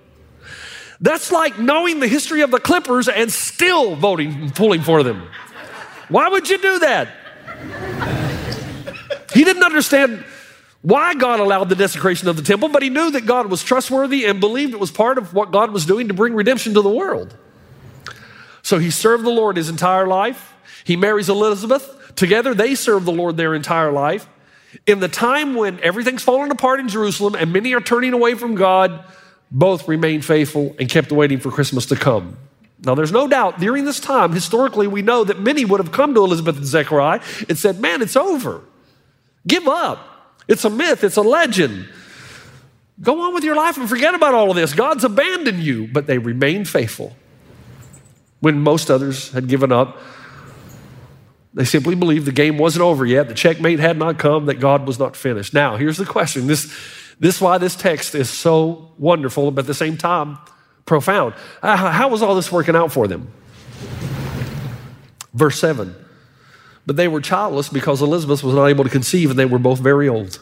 That's 0.99 1.31
like 1.31 1.59
knowing 1.59 1.99
the 1.99 2.07
history 2.07 2.41
of 2.41 2.51
the 2.51 2.59
Clippers 2.59 3.07
and 3.07 3.31
still 3.31 3.95
voting, 3.95 4.49
pulling 4.51 4.81
for 4.81 5.03
them. 5.03 5.27
Why 6.09 6.29
would 6.29 6.49
you 6.49 6.57
do 6.57 6.79
that? 6.79 7.09
He 9.33 9.43
didn't 9.43 9.63
understand 9.63 10.23
why 10.81 11.13
God 11.15 11.39
allowed 11.39 11.69
the 11.69 11.75
desecration 11.75 12.27
of 12.27 12.37
the 12.37 12.41
temple, 12.41 12.69
but 12.69 12.81
he 12.81 12.89
knew 12.89 13.11
that 13.11 13.25
God 13.25 13.47
was 13.47 13.63
trustworthy 13.63 14.25
and 14.25 14.39
believed 14.39 14.73
it 14.73 14.79
was 14.79 14.91
part 14.91 15.17
of 15.17 15.33
what 15.33 15.51
God 15.51 15.71
was 15.71 15.85
doing 15.85 16.07
to 16.07 16.13
bring 16.13 16.33
redemption 16.33 16.73
to 16.75 16.81
the 16.81 16.89
world. 16.89 17.35
So 18.61 18.79
he 18.79 18.89
served 18.89 19.23
the 19.23 19.29
Lord 19.29 19.57
his 19.57 19.69
entire 19.69 20.07
life. 20.07 20.53
He 20.83 20.95
marries 20.95 21.29
Elizabeth. 21.29 22.13
Together, 22.15 22.53
they 22.53 22.73
serve 22.75 23.05
the 23.05 23.11
Lord 23.11 23.37
their 23.37 23.53
entire 23.53 23.91
life. 23.91 24.27
In 24.85 24.99
the 24.99 25.07
time 25.07 25.55
when 25.55 25.79
everything's 25.81 26.23
falling 26.23 26.51
apart 26.51 26.79
in 26.79 26.87
Jerusalem 26.87 27.35
and 27.35 27.53
many 27.53 27.73
are 27.73 27.81
turning 27.81 28.13
away 28.13 28.35
from 28.35 28.55
God, 28.55 29.03
both 29.51 29.87
remained 29.87 30.25
faithful 30.25 30.75
and 30.79 30.89
kept 30.89 31.11
waiting 31.11 31.39
for 31.39 31.51
Christmas 31.51 31.85
to 31.87 31.95
come. 31.95 32.37
Now, 32.83 32.95
there's 32.95 33.11
no 33.11 33.27
doubt 33.27 33.59
during 33.59 33.85
this 33.85 33.99
time, 33.99 34.31
historically, 34.33 34.87
we 34.87 35.01
know 35.01 35.23
that 35.23 35.39
many 35.39 35.65
would 35.65 35.79
have 35.79 35.91
come 35.91 36.13
to 36.13 36.23
Elizabeth 36.23 36.57
and 36.57 36.65
Zechariah 36.65 37.21
and 37.49 37.57
said, 37.57 37.79
Man, 37.79 38.01
it's 38.01 38.15
over. 38.15 38.61
Give 39.47 39.67
up. 39.67 40.35
It's 40.47 40.63
a 40.63 40.69
myth, 40.69 41.03
it's 41.03 41.17
a 41.17 41.21
legend. 41.21 41.89
Go 43.01 43.21
on 43.21 43.33
with 43.33 43.43
your 43.43 43.55
life 43.55 43.77
and 43.77 43.87
forget 43.87 44.15
about 44.15 44.33
all 44.33 44.49
of 44.49 44.55
this. 44.55 44.73
God's 44.73 45.03
abandoned 45.03 45.59
you. 45.59 45.87
But 45.87 46.07
they 46.07 46.17
remained 46.17 46.67
faithful 46.67 47.15
when 48.39 48.59
most 48.59 48.89
others 48.89 49.31
had 49.31 49.47
given 49.47 49.71
up 49.71 49.99
they 51.57 51.65
simply 51.65 51.95
believed 51.95 52.25
the 52.25 52.31
game 52.31 52.59
wasn't 52.59 52.83
over 52.83 53.03
yet, 53.03 53.27
the 53.27 53.33
checkmate 53.33 53.79
had 53.79 53.97
not 53.97 54.19
come, 54.19 54.45
that 54.45 54.59
God 54.59 54.85
was 54.85 54.99
not 54.99 55.15
finished. 55.15 55.55
Now, 55.55 55.75
here's 55.75 55.97
the 55.97 56.05
question. 56.05 56.45
This, 56.45 56.71
this 57.19 57.35
is 57.35 57.41
why 57.41 57.57
this 57.57 57.75
text 57.75 58.15
is 58.15 58.29
so 58.29 58.91
wonderful, 58.97 59.51
but 59.51 59.61
at 59.61 59.67
the 59.67 59.73
same 59.73 59.97
time, 59.97 60.37
profound. 60.85 61.33
Uh, 61.61 61.75
how 61.75 62.09
was 62.09 62.21
all 62.21 62.35
this 62.35 62.51
working 62.51 62.75
out 62.75 62.91
for 62.91 63.07
them? 63.07 63.31
Verse 65.33 65.59
7. 65.59 65.95
But 66.85 66.95
they 66.95 67.07
were 67.07 67.21
childless 67.21 67.69
because 67.69 68.01
Elizabeth 68.01 68.43
was 68.43 68.55
not 68.55 68.67
able 68.67 68.83
to 68.83 68.89
conceive, 68.89 69.29
and 69.29 69.37
they 69.37 69.45
were 69.45 69.59
both 69.59 69.79
very 69.79 70.07
old. 70.07 70.39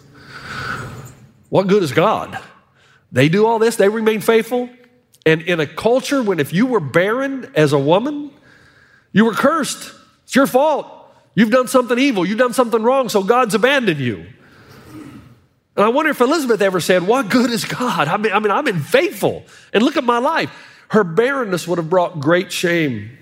What 1.50 1.67
good 1.67 1.84
is 1.84 1.91
God? 1.91 2.38
They 3.12 3.29
do 3.29 3.46
all 3.46 3.60
this, 3.60 3.77
they 3.77 3.89
remain 3.89 4.22
faithful. 4.22 4.70
And 5.25 5.41
in 5.41 5.60
a 5.60 5.65
culture 5.65 6.22
when 6.22 6.39
if 6.39 6.53
you 6.53 6.67
were 6.67 6.79
barren 6.79 7.51
as 7.55 7.74
a 7.74 7.79
woman, 7.79 8.32
you 9.12 9.25
were 9.25 9.34
cursed. 9.34 9.94
It's 10.25 10.36
your 10.36 10.46
fault. 10.46 10.88
You've 11.34 11.50
done 11.50 11.67
something 11.67 11.98
evil. 11.98 12.25
You've 12.25 12.38
done 12.38 12.53
something 12.53 12.84
wrong, 12.84 13.10
so 13.10 13.24
God's 13.24 13.55
abandoned 13.55 14.00
you. 14.00 14.25
And 15.75 15.86
I 15.86 15.89
wonder 15.89 16.12
if 16.12 16.22
Elizabeth 16.22 16.62
ever 16.62 16.79
said, 16.79 17.03
What 17.03 17.29
good 17.29 17.50
is 17.50 17.65
God? 17.65 18.08
I 18.08 18.17
mean, 18.17 18.32
I 18.32 18.39
mean, 18.39 18.51
I've 18.51 18.65
been 18.65 18.79
faithful. 18.79 19.46
And 19.74 19.84
look 19.84 19.98
at 19.98 20.03
my 20.03 20.20
life. 20.20 20.51
Her 20.89 21.03
barrenness 21.03 21.67
would 21.67 21.77
have 21.77 21.89
brought 21.89 22.20
great 22.20 22.51
shame. 22.51 23.17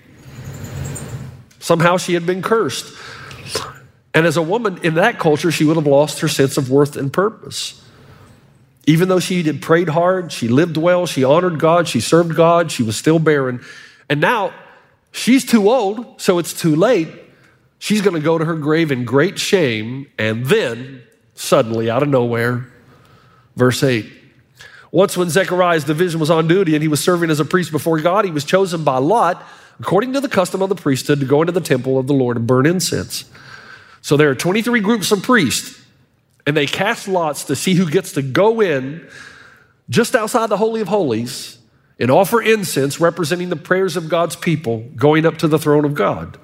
Somehow 1.58 1.96
she 1.96 2.14
had 2.14 2.26
been 2.26 2.42
cursed. 2.42 2.94
And 4.12 4.26
as 4.26 4.36
a 4.36 4.42
woman 4.42 4.78
in 4.84 4.94
that 4.94 5.18
culture, 5.18 5.50
she 5.50 5.64
would 5.64 5.76
have 5.76 5.86
lost 5.86 6.20
her 6.20 6.28
sense 6.28 6.56
of 6.56 6.70
worth 6.70 6.96
and 6.96 7.12
purpose. 7.12 7.82
Even 8.86 9.08
though 9.08 9.18
she 9.18 9.42
had 9.42 9.62
prayed 9.62 9.88
hard, 9.88 10.30
she 10.30 10.46
lived 10.46 10.76
well, 10.76 11.06
she 11.06 11.24
honored 11.24 11.58
God, 11.58 11.88
she 11.88 12.00
served 12.00 12.36
God, 12.36 12.70
she 12.70 12.82
was 12.82 12.96
still 12.96 13.18
barren. 13.18 13.64
And 14.08 14.20
now 14.20 14.52
she's 15.10 15.44
too 15.44 15.70
old, 15.70 16.20
so 16.20 16.38
it's 16.38 16.52
too 16.52 16.76
late 16.76 17.08
she's 17.84 18.00
going 18.00 18.14
to 18.14 18.20
go 18.20 18.38
to 18.38 18.44
her 18.46 18.54
grave 18.54 18.90
in 18.90 19.04
great 19.04 19.38
shame. 19.38 20.06
And 20.18 20.46
then, 20.46 21.02
suddenly, 21.34 21.90
out 21.90 22.02
of 22.02 22.08
nowhere, 22.08 22.66
verse 23.56 23.82
8. 23.82 24.10
Once, 24.90 25.16
when 25.16 25.28
Zechariah's 25.28 25.84
division 25.84 26.20
was 26.20 26.30
on 26.30 26.46
duty 26.46 26.74
and 26.74 26.82
he 26.82 26.88
was 26.88 27.02
serving 27.02 27.28
as 27.28 27.40
a 27.40 27.44
priest 27.44 27.72
before 27.72 28.00
God, 28.00 28.24
he 28.24 28.30
was 28.30 28.44
chosen 28.44 28.84
by 28.84 28.98
Lot, 28.98 29.42
according 29.80 30.12
to 30.12 30.20
the 30.20 30.28
custom 30.28 30.62
of 30.62 30.68
the 30.68 30.76
priesthood, 30.76 31.18
to 31.20 31.26
go 31.26 31.42
into 31.42 31.52
the 31.52 31.60
temple 31.60 31.98
of 31.98 32.06
the 32.06 32.12
Lord 32.12 32.36
and 32.36 32.46
burn 32.46 32.64
incense. 32.64 33.24
So 34.02 34.16
there 34.16 34.30
are 34.30 34.34
23 34.34 34.80
groups 34.80 35.10
of 35.10 35.22
priests, 35.22 35.82
and 36.46 36.56
they 36.56 36.66
cast 36.66 37.08
lots 37.08 37.44
to 37.44 37.56
see 37.56 37.74
who 37.74 37.90
gets 37.90 38.12
to 38.12 38.22
go 38.22 38.60
in 38.60 39.08
just 39.90 40.14
outside 40.14 40.48
the 40.48 40.58
Holy 40.58 40.80
of 40.80 40.88
Holies 40.88 41.58
and 41.98 42.10
offer 42.10 42.40
incense 42.40 43.00
representing 43.00 43.48
the 43.48 43.56
prayers 43.56 43.96
of 43.96 44.08
God's 44.08 44.36
people 44.36 44.88
going 44.94 45.26
up 45.26 45.38
to 45.38 45.48
the 45.48 45.58
throne 45.58 45.84
of 45.84 45.94
God. 45.94 46.38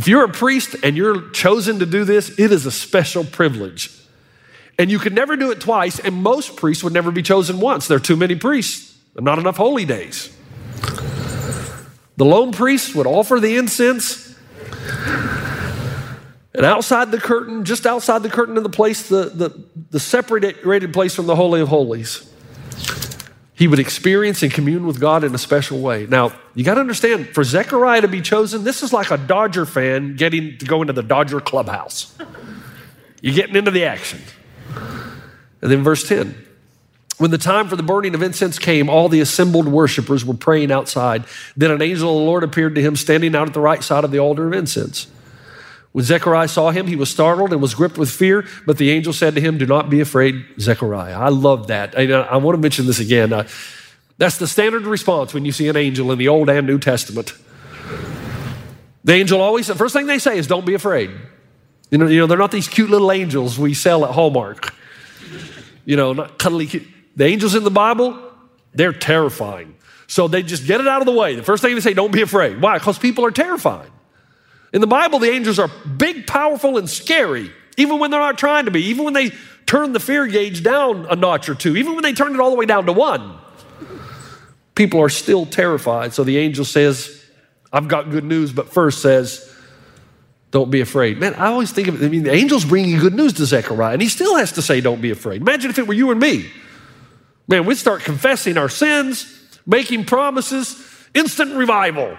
If 0.00 0.08
you're 0.08 0.24
a 0.24 0.30
priest 0.30 0.76
and 0.82 0.96
you're 0.96 1.28
chosen 1.28 1.80
to 1.80 1.84
do 1.84 2.04
this, 2.04 2.30
it 2.38 2.52
is 2.52 2.64
a 2.64 2.70
special 2.70 3.22
privilege. 3.22 3.90
And 4.78 4.90
you 4.90 4.98
could 4.98 5.12
never 5.12 5.36
do 5.36 5.50
it 5.50 5.60
twice, 5.60 5.98
and 5.98 6.14
most 6.14 6.56
priests 6.56 6.82
would 6.82 6.94
never 6.94 7.10
be 7.10 7.20
chosen 7.20 7.60
once. 7.60 7.86
There 7.86 7.98
are 7.98 8.00
too 8.00 8.16
many 8.16 8.34
priests, 8.34 8.96
not 9.14 9.38
enough 9.38 9.58
holy 9.58 9.84
days. 9.84 10.34
The 12.16 12.24
lone 12.24 12.50
priest 12.52 12.94
would 12.94 13.06
offer 13.06 13.40
the 13.40 13.58
incense, 13.58 14.34
and 16.54 16.64
outside 16.64 17.10
the 17.10 17.20
curtain, 17.20 17.66
just 17.66 17.84
outside 17.84 18.22
the 18.22 18.30
curtain 18.30 18.56
of 18.56 18.62
the 18.62 18.70
place, 18.70 19.06
the, 19.06 19.24
the, 19.26 19.62
the 19.90 20.00
separated 20.00 20.94
place 20.94 21.14
from 21.14 21.26
the 21.26 21.36
Holy 21.36 21.60
of 21.60 21.68
Holies, 21.68 22.26
he 23.60 23.68
would 23.68 23.78
experience 23.78 24.42
and 24.42 24.50
commune 24.50 24.86
with 24.86 24.98
God 24.98 25.22
in 25.22 25.34
a 25.34 25.38
special 25.38 25.80
way. 25.80 26.06
Now, 26.06 26.32
you 26.54 26.64
got 26.64 26.76
to 26.76 26.80
understand, 26.80 27.28
for 27.34 27.44
Zechariah 27.44 28.00
to 28.00 28.08
be 28.08 28.22
chosen, 28.22 28.64
this 28.64 28.82
is 28.82 28.90
like 28.90 29.10
a 29.10 29.18
Dodger 29.18 29.66
fan 29.66 30.16
getting 30.16 30.56
to 30.56 30.64
go 30.64 30.80
into 30.80 30.94
the 30.94 31.02
Dodger 31.02 31.40
clubhouse. 31.40 32.16
You're 33.20 33.34
getting 33.34 33.56
into 33.56 33.70
the 33.70 33.84
action. 33.84 34.22
And 35.60 35.70
then 35.70 35.84
verse 35.84 36.08
10. 36.08 36.34
When 37.18 37.30
the 37.30 37.36
time 37.36 37.68
for 37.68 37.76
the 37.76 37.82
burning 37.82 38.14
of 38.14 38.22
incense 38.22 38.58
came, 38.58 38.88
all 38.88 39.10
the 39.10 39.20
assembled 39.20 39.68
worshipers 39.68 40.24
were 40.24 40.32
praying 40.32 40.72
outside. 40.72 41.24
Then 41.54 41.70
an 41.70 41.82
angel 41.82 42.16
of 42.16 42.18
the 42.18 42.26
Lord 42.26 42.42
appeared 42.42 42.76
to 42.76 42.80
him, 42.80 42.96
standing 42.96 43.36
out 43.36 43.46
at 43.46 43.52
the 43.52 43.60
right 43.60 43.84
side 43.84 44.04
of 44.04 44.10
the 44.10 44.20
altar 44.20 44.46
of 44.46 44.54
incense. 44.54 45.06
When 45.92 46.04
Zechariah 46.04 46.48
saw 46.48 46.70
him, 46.70 46.86
he 46.86 46.94
was 46.94 47.10
startled 47.10 47.52
and 47.52 47.60
was 47.60 47.74
gripped 47.74 47.98
with 47.98 48.10
fear, 48.10 48.46
but 48.64 48.78
the 48.78 48.90
angel 48.90 49.12
said 49.12 49.34
to 49.34 49.40
him, 49.40 49.58
Do 49.58 49.66
not 49.66 49.90
be 49.90 50.00
afraid, 50.00 50.44
Zechariah. 50.60 51.18
I 51.18 51.30
love 51.30 51.66
that. 51.66 51.98
I, 51.98 52.04
I 52.12 52.36
want 52.36 52.54
to 52.54 52.60
mention 52.60 52.86
this 52.86 53.00
again. 53.00 53.32
Uh, 53.32 53.48
that's 54.16 54.38
the 54.38 54.46
standard 54.46 54.82
response 54.82 55.34
when 55.34 55.44
you 55.44 55.52
see 55.52 55.68
an 55.68 55.76
angel 55.76 56.12
in 56.12 56.18
the 56.18 56.28
Old 56.28 56.48
and 56.48 56.66
New 56.66 56.78
Testament. 56.78 57.32
The 59.02 59.14
angel 59.14 59.40
always, 59.40 59.66
the 59.66 59.74
first 59.74 59.94
thing 59.94 60.06
they 60.06 60.18
say 60.18 60.38
is, 60.38 60.46
Don't 60.46 60.66
be 60.66 60.74
afraid. 60.74 61.10
You 61.90 61.98
know, 61.98 62.06
you 62.06 62.20
know, 62.20 62.26
they're 62.28 62.38
not 62.38 62.52
these 62.52 62.68
cute 62.68 62.90
little 62.90 63.10
angels 63.10 63.58
we 63.58 63.74
sell 63.74 64.04
at 64.04 64.12
Hallmark. 64.12 64.72
You 65.84 65.96
know, 65.96 66.12
not 66.12 66.38
cuddly 66.38 66.66
cute. 66.66 66.86
The 67.16 67.24
angels 67.24 67.56
in 67.56 67.64
the 67.64 67.70
Bible, 67.70 68.16
they're 68.72 68.92
terrifying. 68.92 69.74
So 70.06 70.28
they 70.28 70.42
just 70.42 70.66
get 70.66 70.80
it 70.80 70.86
out 70.86 71.02
of 71.02 71.06
the 71.06 71.12
way. 71.12 71.34
The 71.34 71.42
first 71.42 71.62
thing 71.62 71.74
they 71.74 71.80
say, 71.80 71.94
don't 71.94 72.12
be 72.12 72.22
afraid. 72.22 72.60
Why? 72.60 72.78
Because 72.78 72.98
people 72.98 73.24
are 73.24 73.30
terrified. 73.30 73.90
In 74.72 74.80
the 74.80 74.86
Bible, 74.86 75.18
the 75.18 75.30
angels 75.30 75.58
are 75.58 75.68
big, 75.68 76.26
powerful, 76.26 76.78
and 76.78 76.88
scary, 76.88 77.50
even 77.76 77.98
when 77.98 78.10
they're 78.10 78.20
not 78.20 78.38
trying 78.38 78.66
to 78.66 78.70
be, 78.70 78.86
even 78.86 79.04
when 79.04 79.14
they 79.14 79.32
turn 79.66 79.92
the 79.92 80.00
fear 80.00 80.26
gauge 80.26 80.62
down 80.62 81.06
a 81.10 81.16
notch 81.16 81.48
or 81.48 81.54
two, 81.54 81.76
even 81.76 81.94
when 81.94 82.02
they 82.02 82.12
turn 82.12 82.34
it 82.34 82.40
all 82.40 82.50
the 82.50 82.56
way 82.56 82.66
down 82.66 82.86
to 82.86 82.92
one. 82.92 83.38
People 84.74 85.00
are 85.00 85.08
still 85.08 85.44
terrified. 85.44 86.12
So 86.12 86.24
the 86.24 86.38
angel 86.38 86.64
says, 86.64 87.24
I've 87.72 87.88
got 87.88 88.10
good 88.10 88.24
news, 88.24 88.52
but 88.52 88.72
first 88.72 89.02
says, 89.02 89.46
don't 90.50 90.70
be 90.70 90.80
afraid. 90.80 91.18
Man, 91.18 91.34
I 91.34 91.46
always 91.46 91.70
think 91.70 91.88
of 91.88 92.02
it. 92.02 92.06
I 92.06 92.08
mean, 92.08 92.24
the 92.24 92.32
angel's 92.32 92.64
bringing 92.64 92.98
good 92.98 93.14
news 93.14 93.34
to 93.34 93.46
Zechariah, 93.46 93.92
and 93.92 94.02
he 94.02 94.08
still 94.08 94.36
has 94.36 94.52
to 94.52 94.62
say, 94.62 94.80
don't 94.80 95.00
be 95.00 95.10
afraid. 95.10 95.42
Imagine 95.42 95.70
if 95.70 95.78
it 95.78 95.86
were 95.86 95.94
you 95.94 96.10
and 96.10 96.18
me. 96.18 96.50
Man, 97.46 97.66
we'd 97.66 97.76
start 97.76 98.02
confessing 98.02 98.56
our 98.56 98.68
sins, 98.68 99.58
making 99.66 100.06
promises, 100.06 100.84
instant 101.14 101.54
revival. 101.54 102.16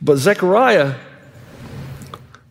But 0.00 0.16
Zechariah 0.16 0.94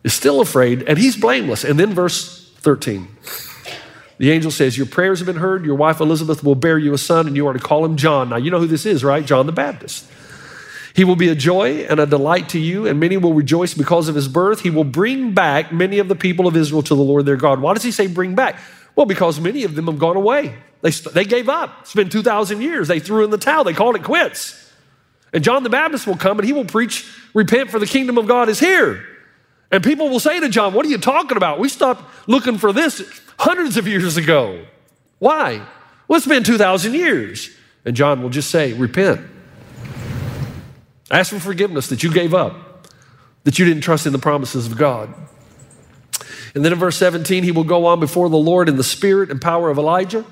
is 0.04 0.14
still 0.14 0.40
afraid, 0.40 0.82
and 0.82 0.98
he's 0.98 1.16
blameless. 1.16 1.64
And 1.64 1.78
then 1.78 1.94
verse 1.94 2.50
13. 2.58 3.08
The 4.18 4.30
angel 4.30 4.50
says, 4.50 4.76
Your 4.76 4.86
prayers 4.86 5.18
have 5.18 5.26
been 5.26 5.36
heard. 5.36 5.64
Your 5.64 5.74
wife 5.74 6.00
Elizabeth 6.00 6.42
will 6.42 6.54
bear 6.54 6.78
you 6.78 6.94
a 6.94 6.98
son, 6.98 7.26
and 7.26 7.36
you 7.36 7.46
are 7.46 7.52
to 7.52 7.58
call 7.58 7.84
him 7.84 7.96
John. 7.96 8.30
Now, 8.30 8.36
you 8.36 8.50
know 8.50 8.58
who 8.58 8.66
this 8.66 8.86
is, 8.86 9.04
right? 9.04 9.24
John 9.24 9.46
the 9.46 9.52
Baptist. 9.52 10.10
He 10.94 11.04
will 11.04 11.16
be 11.16 11.28
a 11.28 11.34
joy 11.34 11.84
and 11.90 12.00
a 12.00 12.06
delight 12.06 12.48
to 12.50 12.58
you, 12.58 12.86
and 12.86 12.98
many 12.98 13.18
will 13.18 13.34
rejoice 13.34 13.74
because 13.74 14.08
of 14.08 14.14
his 14.14 14.28
birth. 14.28 14.60
He 14.60 14.70
will 14.70 14.84
bring 14.84 15.34
back 15.34 15.70
many 15.70 15.98
of 15.98 16.08
the 16.08 16.14
people 16.14 16.46
of 16.46 16.56
Israel 16.56 16.82
to 16.82 16.94
the 16.94 17.02
Lord 17.02 17.26
their 17.26 17.36
God. 17.36 17.60
Why 17.60 17.74
does 17.74 17.82
he 17.82 17.90
say 17.90 18.06
bring 18.06 18.34
back? 18.34 18.58
Well, 18.94 19.04
because 19.04 19.38
many 19.38 19.64
of 19.64 19.74
them 19.74 19.88
have 19.88 19.98
gone 19.98 20.16
away. 20.16 20.56
They, 20.80 20.90
they 20.90 21.24
gave 21.26 21.50
up. 21.50 21.80
It's 21.82 21.92
been 21.92 22.08
2,000 22.08 22.62
years. 22.62 22.88
They 22.88 23.00
threw 23.00 23.24
in 23.24 23.30
the 23.30 23.38
towel. 23.38 23.64
They 23.64 23.74
called 23.74 23.96
it 23.96 24.04
quits. 24.04 24.72
And 25.34 25.44
John 25.44 25.64
the 25.64 25.68
Baptist 25.68 26.06
will 26.06 26.16
come 26.16 26.38
and 26.38 26.46
he 26.46 26.54
will 26.54 26.64
preach, 26.64 27.06
repent 27.36 27.70
for 27.70 27.78
the 27.78 27.86
kingdom 27.86 28.16
of 28.16 28.26
God 28.26 28.48
is 28.48 28.58
here. 28.58 29.06
And 29.70 29.84
people 29.84 30.08
will 30.08 30.20
say 30.20 30.40
to 30.40 30.48
John, 30.48 30.72
What 30.72 30.86
are 30.86 30.88
you 30.88 30.96
talking 30.96 31.36
about? 31.36 31.60
We 31.60 31.68
stopped 31.68 32.02
looking 32.26 32.56
for 32.56 32.72
this 32.72 33.02
hundreds 33.38 33.76
of 33.76 33.86
years 33.86 34.16
ago. 34.16 34.64
Why? 35.18 35.60
Well, 36.08 36.16
it's 36.16 36.26
been 36.26 36.44
2,000 36.44 36.94
years. 36.94 37.50
And 37.84 37.94
John 37.94 38.22
will 38.22 38.30
just 38.30 38.50
say, 38.50 38.72
Repent. 38.72 39.20
Ask 41.10 41.30
for 41.30 41.38
forgiveness 41.38 41.88
that 41.90 42.02
you 42.02 42.10
gave 42.10 42.32
up, 42.32 42.88
that 43.44 43.58
you 43.58 43.66
didn't 43.66 43.82
trust 43.82 44.06
in 44.06 44.12
the 44.12 44.18
promises 44.18 44.66
of 44.66 44.78
God. 44.78 45.14
And 46.54 46.64
then 46.64 46.72
in 46.72 46.78
verse 46.78 46.96
17, 46.96 47.44
he 47.44 47.52
will 47.52 47.64
go 47.64 47.84
on 47.84 48.00
before 48.00 48.30
the 48.30 48.38
Lord 48.38 48.66
in 48.66 48.76
the 48.76 48.82
spirit 48.82 49.30
and 49.30 49.42
power 49.42 49.68
of 49.68 49.76
Elijah 49.76 50.24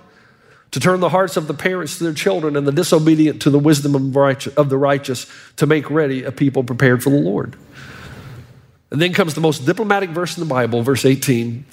to 0.74 0.80
turn 0.80 0.98
the 0.98 1.10
hearts 1.10 1.36
of 1.36 1.46
the 1.46 1.54
parents 1.54 1.98
to 1.98 2.02
their 2.02 2.12
children 2.12 2.56
and 2.56 2.66
the 2.66 2.72
disobedient 2.72 3.40
to 3.42 3.48
the 3.48 3.60
wisdom 3.60 3.94
of 3.94 4.68
the 4.68 4.76
righteous 4.76 5.30
to 5.54 5.66
make 5.66 5.88
ready 5.88 6.24
a 6.24 6.32
people 6.32 6.64
prepared 6.64 7.00
for 7.00 7.10
the 7.10 7.16
Lord. 7.16 7.54
And 8.90 9.00
then 9.00 9.12
comes 9.12 9.34
the 9.34 9.40
most 9.40 9.66
diplomatic 9.66 10.10
verse 10.10 10.36
in 10.36 10.42
the 10.42 10.52
Bible, 10.52 10.82
verse 10.82 11.04
18. 11.04 11.64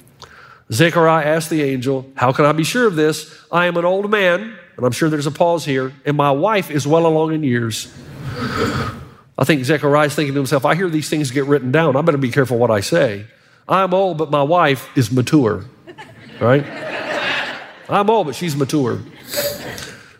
Zechariah 0.71 1.25
asked 1.25 1.49
the 1.49 1.63
angel, 1.63 2.11
How 2.15 2.31
can 2.31 2.45
I 2.45 2.51
be 2.51 2.63
sure 2.63 2.85
of 2.85 2.95
this? 2.95 3.35
I 3.51 3.65
am 3.65 3.75
an 3.75 3.85
old 3.85 4.07
man, 4.11 4.55
and 4.77 4.85
I'm 4.85 4.91
sure 4.91 5.09
there's 5.09 5.25
a 5.25 5.31
pause 5.31 5.65
here, 5.65 5.93
and 6.05 6.15
my 6.15 6.29
wife 6.29 6.69
is 6.69 6.85
well 6.85 7.07
along 7.07 7.33
in 7.33 7.41
years. 7.41 7.91
I 9.35 9.45
think 9.45 9.65
Zechariah 9.65 10.05
is 10.05 10.13
thinking 10.13 10.35
to 10.35 10.39
himself, 10.39 10.63
I 10.63 10.75
hear 10.75 10.91
these 10.91 11.09
things 11.09 11.31
get 11.31 11.45
written 11.45 11.71
down. 11.71 11.95
I 11.95 12.01
better 12.03 12.19
be 12.19 12.29
careful 12.29 12.59
what 12.59 12.69
I 12.69 12.81
say. 12.81 13.25
I'm 13.67 13.95
old, 13.95 14.19
but 14.19 14.29
my 14.29 14.43
wife 14.43 14.95
is 14.95 15.11
mature, 15.11 15.65
right? 16.39 16.90
I'm 17.91 18.09
old, 18.09 18.27
but 18.27 18.35
she's 18.35 18.55
mature. 18.55 18.99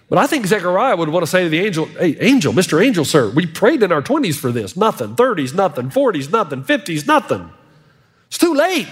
But 0.10 0.18
I 0.18 0.28
think 0.28 0.46
Zechariah 0.46 0.98
would 0.98 1.08
want 1.08 1.24
to 1.24 1.28
say 1.28 1.44
to 1.44 1.50
the 1.50 1.62
angel, 1.62 1.86
Hey, 1.86 2.18
angel, 2.20 2.52
Mr. 2.52 2.86
Angel, 2.86 3.06
sir, 3.06 3.30
we 3.30 3.46
prayed 3.46 3.82
in 3.82 3.94
our 3.94 4.02
20s 4.02 4.36
for 4.36 4.52
this. 4.52 4.76
Nothing. 4.76 5.16
30s, 5.16 5.54
nothing. 5.54 5.90
40s, 5.90 6.30
nothing. 6.30 6.64
50s, 6.64 7.08
nothing. 7.08 7.50
It's 8.28 8.38
too 8.38 8.54
late. 8.54 8.90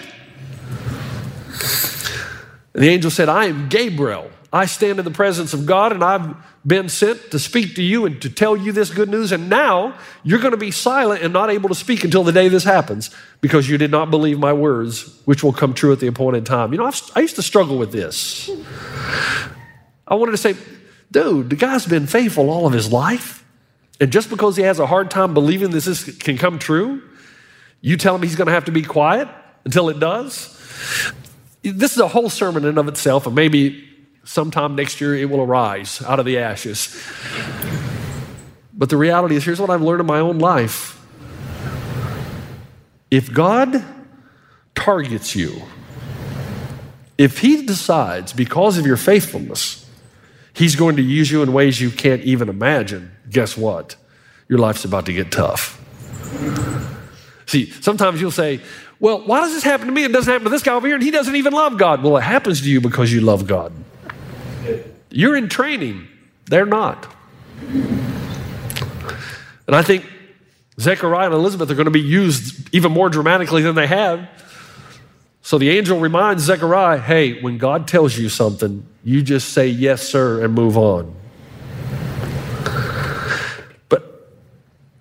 And 2.74 2.84
the 2.84 2.88
angel 2.88 3.12
said, 3.12 3.28
I 3.28 3.46
am 3.46 3.68
Gabriel. 3.68 4.32
I 4.52 4.66
stand 4.66 4.98
in 4.98 5.06
the 5.06 5.12
presence 5.12 5.54
of 5.54 5.66
God 5.68 5.92
and 5.92 6.04
I've 6.04 6.36
been 6.66 6.90
sent 6.90 7.32
to 7.32 7.40
speak 7.40 7.76
to 7.76 7.84
you 7.84 8.06
and 8.06 8.20
to 8.24 8.30
tell 8.30 8.58
you 8.58 8.72
this 8.72 8.90
good 8.90 9.08
news. 9.08 9.32
And 9.32 9.48
now 9.48 9.96
you're 10.24 10.40
going 10.40 10.52
to 10.52 10.58
be 10.58 10.72
silent 10.72 11.22
and 11.22 11.32
not 11.32 11.52
able 11.52 11.70
to 11.70 11.76
speak 11.76 12.04
until 12.04 12.24
the 12.24 12.32
day 12.32 12.48
this 12.48 12.64
happens 12.64 13.12
because 13.42 13.70
you 13.70 13.78
did 13.78 13.92
not 13.92 14.10
believe 14.10 14.40
my 14.40 14.54
words, 14.54 15.22
which 15.26 15.44
will 15.44 15.54
come 15.54 15.76
true 15.76 15.92
at 15.94 16.00
the 16.00 16.08
appointed 16.08 16.48
time. 16.48 16.72
You 16.72 16.80
know, 16.80 16.86
I've, 16.86 17.00
i 17.16 17.20
used 17.20 17.36
to 17.36 17.44
struggle 17.44 17.78
with 17.78 17.92
this. 17.92 18.50
I 20.08 20.16
wanted 20.16 20.32
to 20.32 20.38
say, 20.38 20.56
dude, 21.12 21.52
the 21.52 21.56
guy's 21.56 21.86
been 21.86 22.08
faithful 22.08 22.50
all 22.50 22.66
of 22.66 22.74
his 22.74 22.92
life. 22.92 23.46
And 24.02 24.12
just 24.12 24.32
because 24.32 24.56
he 24.56 24.64
has 24.64 24.80
a 24.80 24.88
hard 24.88 25.12
time 25.12 25.36
believing 25.36 25.70
this 25.70 25.86
is, 25.86 26.04
can 26.18 26.38
come 26.38 26.58
true, 26.58 27.04
you 27.82 27.98
tell 27.98 28.16
him 28.16 28.24
he's 28.24 28.36
going 28.36 28.48
to 28.48 28.54
have 28.54 28.66
to 28.66 28.72
be 28.72 28.82
quiet 28.82 29.28
until 29.64 29.90
it 29.90 30.00
does? 30.00 30.56
This 31.62 31.92
is 31.92 32.00
a 32.00 32.08
whole 32.08 32.30
sermon 32.30 32.66
in 32.66 32.78
of 32.78 32.88
itself, 32.88 33.28
and 33.28 33.36
maybe 33.36 33.89
sometime 34.30 34.76
next 34.76 35.02
year 35.02 35.16
it 35.16 35.28
will 35.28 35.42
arise 35.42 36.04
out 36.04 36.20
of 36.20 36.26
the 36.26 36.38
ashes. 36.38 36.96
But 38.72 38.90
the 38.90 38.98
reality 38.98 39.36
is 39.36 39.44
here's 39.44 39.60
what 39.60 39.72
I've 39.72 39.82
learned 39.82 40.02
in 40.02 40.06
my 40.06 40.20
own 40.20 40.38
life 40.38 40.96
if 43.10 43.34
God 43.34 43.84
targets 44.76 45.36
you, 45.36 45.64
if 47.18 47.40
He 47.40 47.66
decides 47.66 48.32
because 48.32 48.78
of 48.78 48.86
your 48.86 48.98
faithfulness, 48.98 49.90
He's 50.54 50.76
going 50.76 50.96
to 50.98 51.02
use 51.02 51.32
you 51.32 51.42
in 51.42 51.52
ways 51.52 51.82
you 51.82 51.90
can't 51.90 52.22
even 52.22 52.50
imagine, 52.50 53.12
guess 53.32 53.58
what? 53.58 53.96
Your 54.48 54.60
life's 54.60 54.86
about 54.86 55.08
to 55.08 55.14
get 55.14 55.32
tough. 55.32 55.82
See, 57.48 57.72
sometimes 57.72 58.22
you'll 58.22 58.30
say, 58.30 58.62
Well, 59.00 59.26
why 59.26 59.42
does 59.42 59.54
this 59.54 59.64
happen 59.64 59.88
to 59.88 59.92
me? 59.92 60.04
It 60.04 60.12
doesn't 60.12 60.32
happen 60.32 60.46
to 60.46 60.52
this 60.52 60.62
guy 60.62 60.76
over 60.76 60.86
here, 60.86 60.98
and 60.98 61.04
he 61.04 61.10
doesn't 61.10 61.36
even 61.36 61.52
love 61.52 61.80
God. 61.80 62.04
Well, 62.04 62.16
it 62.18 62.22
happens 62.22 62.62
to 62.62 62.70
you 62.70 62.80
because 62.80 63.12
you 63.12 63.22
love 63.22 63.48
God. 63.48 63.74
You're 65.12 65.36
in 65.36 65.50
training, 65.50 66.08
they're 66.46 66.66
not. 66.66 67.08
And 69.70 69.76
I 69.76 69.82
think 69.82 70.06
Zechariah 70.80 71.26
and 71.26 71.34
Elizabeth 71.34 71.70
are 71.70 71.76
going 71.76 71.86
to 71.86 71.92
be 71.92 72.00
used 72.00 72.74
even 72.74 72.92
more 72.92 73.10
dramatically 73.10 73.62
than 73.62 73.76
they 73.76 73.88
have. 73.88 74.28
So 75.42 75.58
the 75.58 75.70
angel 75.70 76.00
reminds 76.00 76.44
Zechariah 76.44 77.00
hey, 77.00 77.42
when 77.42 77.58
God 77.58 77.88
tells 77.88 78.18
you 78.18 78.30
something, 78.30 78.86
you 79.04 79.22
just 79.22 79.50
say 79.50 79.68
yes, 79.68 80.08
sir, 80.08 80.44
and 80.44 80.54
move 80.54 80.78
on. 80.78 81.16
But 83.90 84.32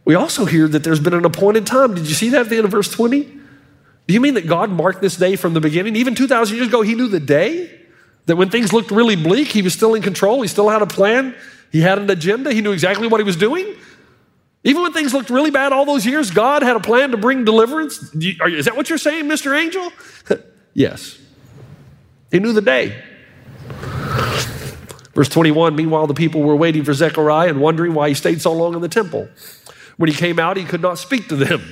we 0.04 0.14
also 0.14 0.44
hear 0.46 0.68
that 0.68 0.84
there's 0.84 1.00
been 1.00 1.14
an 1.14 1.24
appointed 1.24 1.66
time. 1.66 1.94
Did 1.94 2.08
you 2.08 2.14
see 2.14 2.30
that 2.30 2.42
at 2.42 2.48
the 2.48 2.56
end 2.56 2.64
of 2.64 2.70
verse 2.70 2.90
20? 2.90 3.24
Do 3.24 4.14
you 4.14 4.20
mean 4.20 4.34
that 4.34 4.46
God 4.46 4.70
marked 4.70 5.00
this 5.02 5.16
day 5.16 5.36
from 5.36 5.54
the 5.54 5.60
beginning? 5.60 5.96
Even 5.96 6.14
2,000 6.14 6.56
years 6.56 6.68
ago, 6.68 6.80
He 6.82 6.94
knew 6.94 7.08
the 7.08 7.20
day? 7.20 7.77
That 8.28 8.36
when 8.36 8.50
things 8.50 8.74
looked 8.74 8.90
really 8.90 9.16
bleak, 9.16 9.48
He 9.48 9.62
was 9.62 9.72
still 9.72 9.94
in 9.94 10.02
control? 10.02 10.42
He 10.42 10.48
still 10.48 10.68
had 10.68 10.82
a 10.82 10.86
plan? 10.86 11.34
He 11.72 11.80
had 11.80 11.98
an 11.98 12.08
agenda? 12.10 12.52
He 12.52 12.60
knew 12.60 12.72
exactly 12.72 13.08
what 13.08 13.20
He 13.20 13.24
was 13.24 13.36
doing? 13.36 13.74
Even 14.64 14.82
when 14.82 14.92
things 14.92 15.14
looked 15.14 15.30
really 15.30 15.50
bad 15.50 15.72
all 15.72 15.86
those 15.86 16.04
years, 16.04 16.30
God 16.30 16.62
had 16.62 16.76
a 16.76 16.80
plan 16.80 17.12
to 17.12 17.16
bring 17.16 17.46
deliverance. 17.46 18.12
Is 18.14 18.66
that 18.66 18.76
what 18.76 18.90
you're 18.90 18.98
saying, 18.98 19.24
Mr. 19.24 19.58
Angel? 19.58 19.90
yes. 20.74 21.18
He 22.30 22.38
knew 22.38 22.52
the 22.52 22.60
day. 22.60 23.02
Verse 25.14 25.30
21 25.30 25.74
Meanwhile, 25.74 26.06
the 26.06 26.14
people 26.14 26.42
were 26.42 26.56
waiting 26.56 26.84
for 26.84 26.92
Zechariah 26.92 27.48
and 27.48 27.62
wondering 27.62 27.94
why 27.94 28.08
he 28.08 28.14
stayed 28.14 28.42
so 28.42 28.52
long 28.52 28.74
in 28.74 28.82
the 28.82 28.88
temple. 28.90 29.26
When 29.96 30.10
he 30.10 30.14
came 30.14 30.38
out, 30.38 30.58
he 30.58 30.64
could 30.64 30.82
not 30.82 30.98
speak 30.98 31.28
to 31.28 31.36
them. 31.36 31.62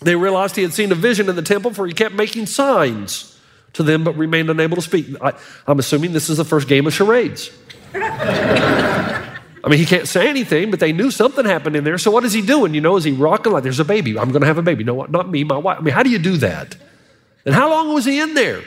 They 0.00 0.16
realized 0.16 0.56
he 0.56 0.62
had 0.62 0.72
seen 0.72 0.90
a 0.90 0.94
vision 0.94 1.28
in 1.28 1.36
the 1.36 1.42
temple, 1.42 1.74
for 1.74 1.86
he 1.86 1.92
kept 1.92 2.14
making 2.14 2.46
signs 2.46 3.35
to 3.76 3.82
them 3.82 4.04
but 4.04 4.16
remained 4.16 4.50
unable 4.50 4.76
to 4.76 4.82
speak. 4.82 5.06
I, 5.22 5.32
am 5.68 5.78
assuming 5.78 6.12
this 6.12 6.28
is 6.28 6.38
the 6.38 6.44
first 6.44 6.68
game 6.68 6.86
of 6.86 6.94
charades. 6.94 7.50
I 7.94 9.68
mean, 9.68 9.78
he 9.78 9.86
can't 9.86 10.06
say 10.06 10.28
anything, 10.28 10.70
but 10.70 10.80
they 10.80 10.92
knew 10.92 11.10
something 11.10 11.44
happened 11.44 11.76
in 11.76 11.84
there. 11.84 11.98
So 11.98 12.10
what 12.10 12.24
is 12.24 12.32
he 12.32 12.40
doing? 12.40 12.72
You 12.72 12.80
know, 12.80 12.96
is 12.96 13.04
he 13.04 13.12
rocking 13.12 13.52
like 13.52 13.64
there's 13.64 13.80
a 13.80 13.84
baby? 13.84 14.18
I'm 14.18 14.30
going 14.30 14.42
to 14.42 14.46
have 14.46 14.58
a 14.58 14.62
baby. 14.62 14.84
No, 14.84 14.94
what 14.94 15.10
not 15.10 15.28
me, 15.28 15.44
my 15.44 15.58
wife. 15.58 15.78
I 15.78 15.82
mean, 15.82 15.94
how 15.94 16.02
do 16.02 16.10
you 16.10 16.18
do 16.18 16.36
that? 16.38 16.76
And 17.44 17.54
how 17.54 17.70
long 17.70 17.92
was 17.92 18.04
he 18.04 18.20
in 18.20 18.34
there? 18.34 18.62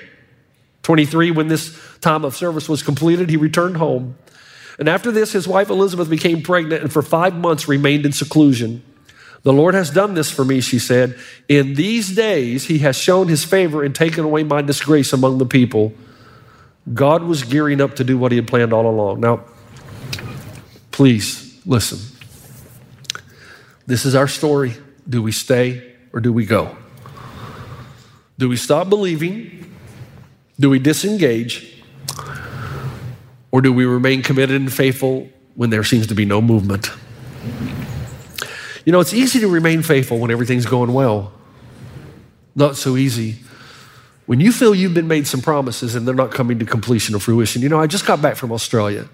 23, 0.84 1.32
when 1.32 1.48
this 1.48 1.80
time 2.02 2.26
of 2.26 2.36
service 2.36 2.68
was 2.68 2.84
completed, 2.84 3.30
he 3.30 3.38
returned 3.38 3.78
home. 3.78 4.18
And 4.78 4.88
after 4.88 5.12
this, 5.12 5.34
his 5.34 5.48
wife 5.48 5.70
Elizabeth 5.70 6.10
became 6.10 6.42
pregnant 6.42 6.84
and 6.84 6.92
for 6.92 7.02
five 7.02 7.36
months 7.36 7.68
remained 7.68 8.06
in 8.06 8.12
seclusion. 8.12 8.84
The 9.44 9.54
Lord 9.54 9.74
has 9.74 9.90
done 9.90 10.14
this 10.14 10.30
for 10.30 10.44
me, 10.44 10.62
she 10.62 10.80
said. 10.80 11.18
In 11.48 11.76
these 11.76 12.14
days, 12.16 12.66
he 12.66 12.80
has 12.80 12.98
shown 12.98 13.28
his 13.28 13.46
favor 13.46 13.84
and 13.84 13.96
taken 13.96 14.26
away 14.26 14.44
my 14.44 14.62
disgrace 14.62 15.14
among 15.14 15.38
the 15.38 15.46
people. 15.46 15.94
God 16.94 17.24
was 17.24 17.44
gearing 17.44 17.80
up 17.80 17.96
to 17.96 18.04
do 18.04 18.18
what 18.18 18.32
he 18.32 18.38
had 18.38 18.48
planned 18.48 18.74
all 18.74 18.88
along. 18.88 19.22
Now, 19.22 19.46
Please 21.00 21.58
listen. 21.66 21.98
This 23.88 24.04
is 24.04 24.16
our 24.16 24.28
story. 24.28 24.74
Do 25.08 25.24
we 25.24 25.32
stay 25.32 25.96
or 26.12 26.20
do 26.20 26.34
we 26.34 26.46
go? 26.46 26.76
Do 28.38 28.50
we 28.50 28.58
stop 28.58 28.90
believing? 28.90 29.74
Do 30.60 30.70
we 30.70 30.78
disengage? 30.78 31.82
Or 33.50 33.62
do 33.62 33.72
we 33.72 33.86
remain 33.86 34.24
committed 34.24 34.60
and 34.60 34.74
faithful 34.74 35.30
when 35.56 35.70
there 35.70 35.86
seems 35.86 36.08
to 36.08 36.16
be 36.16 36.26
no 36.26 36.42
movement? 36.42 36.92
You 38.90 38.94
know, 38.94 39.02
it's 39.02 39.14
easy 39.14 39.42
to 39.42 39.48
remain 39.48 39.84
faithful 39.84 40.18
when 40.18 40.32
everything's 40.32 40.66
going 40.66 40.92
well. 40.92 41.32
Not 42.56 42.76
so 42.76 42.98
easy 42.98 43.36
when 44.26 44.40
you 44.40 44.52
feel 44.52 44.74
you've 44.74 44.96
been 44.96 45.08
made 45.08 45.28
some 45.28 45.42
promises 45.42 45.94
and 45.94 46.08
they're 46.08 46.16
not 46.16 46.32
coming 46.32 46.58
to 46.58 46.66
completion 46.66 47.14
or 47.14 47.20
fruition. 47.20 47.62
You 47.62 47.70
know, 47.70 47.80
I 47.80 47.86
just 47.86 48.08
got 48.08 48.20
back 48.20 48.36
from 48.36 48.52
Australia 48.52 49.08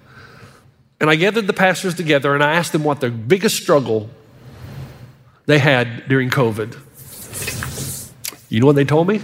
and 1.02 1.10
I 1.10 1.18
gathered 1.18 1.48
the 1.48 1.52
pastors 1.52 1.94
together 1.94 2.34
and 2.34 2.42
I 2.42 2.54
asked 2.54 2.72
them 2.72 2.86
what 2.86 3.02
their 3.02 3.12
biggest 3.12 3.62
struggle 3.62 4.10
they 5.46 5.60
had 5.60 6.08
during 6.08 6.30
COVID. 6.30 6.80
You 8.48 8.62
know 8.62 8.68
what 8.68 8.78
they 8.78 8.86
told 8.86 9.10
me? 9.10 9.20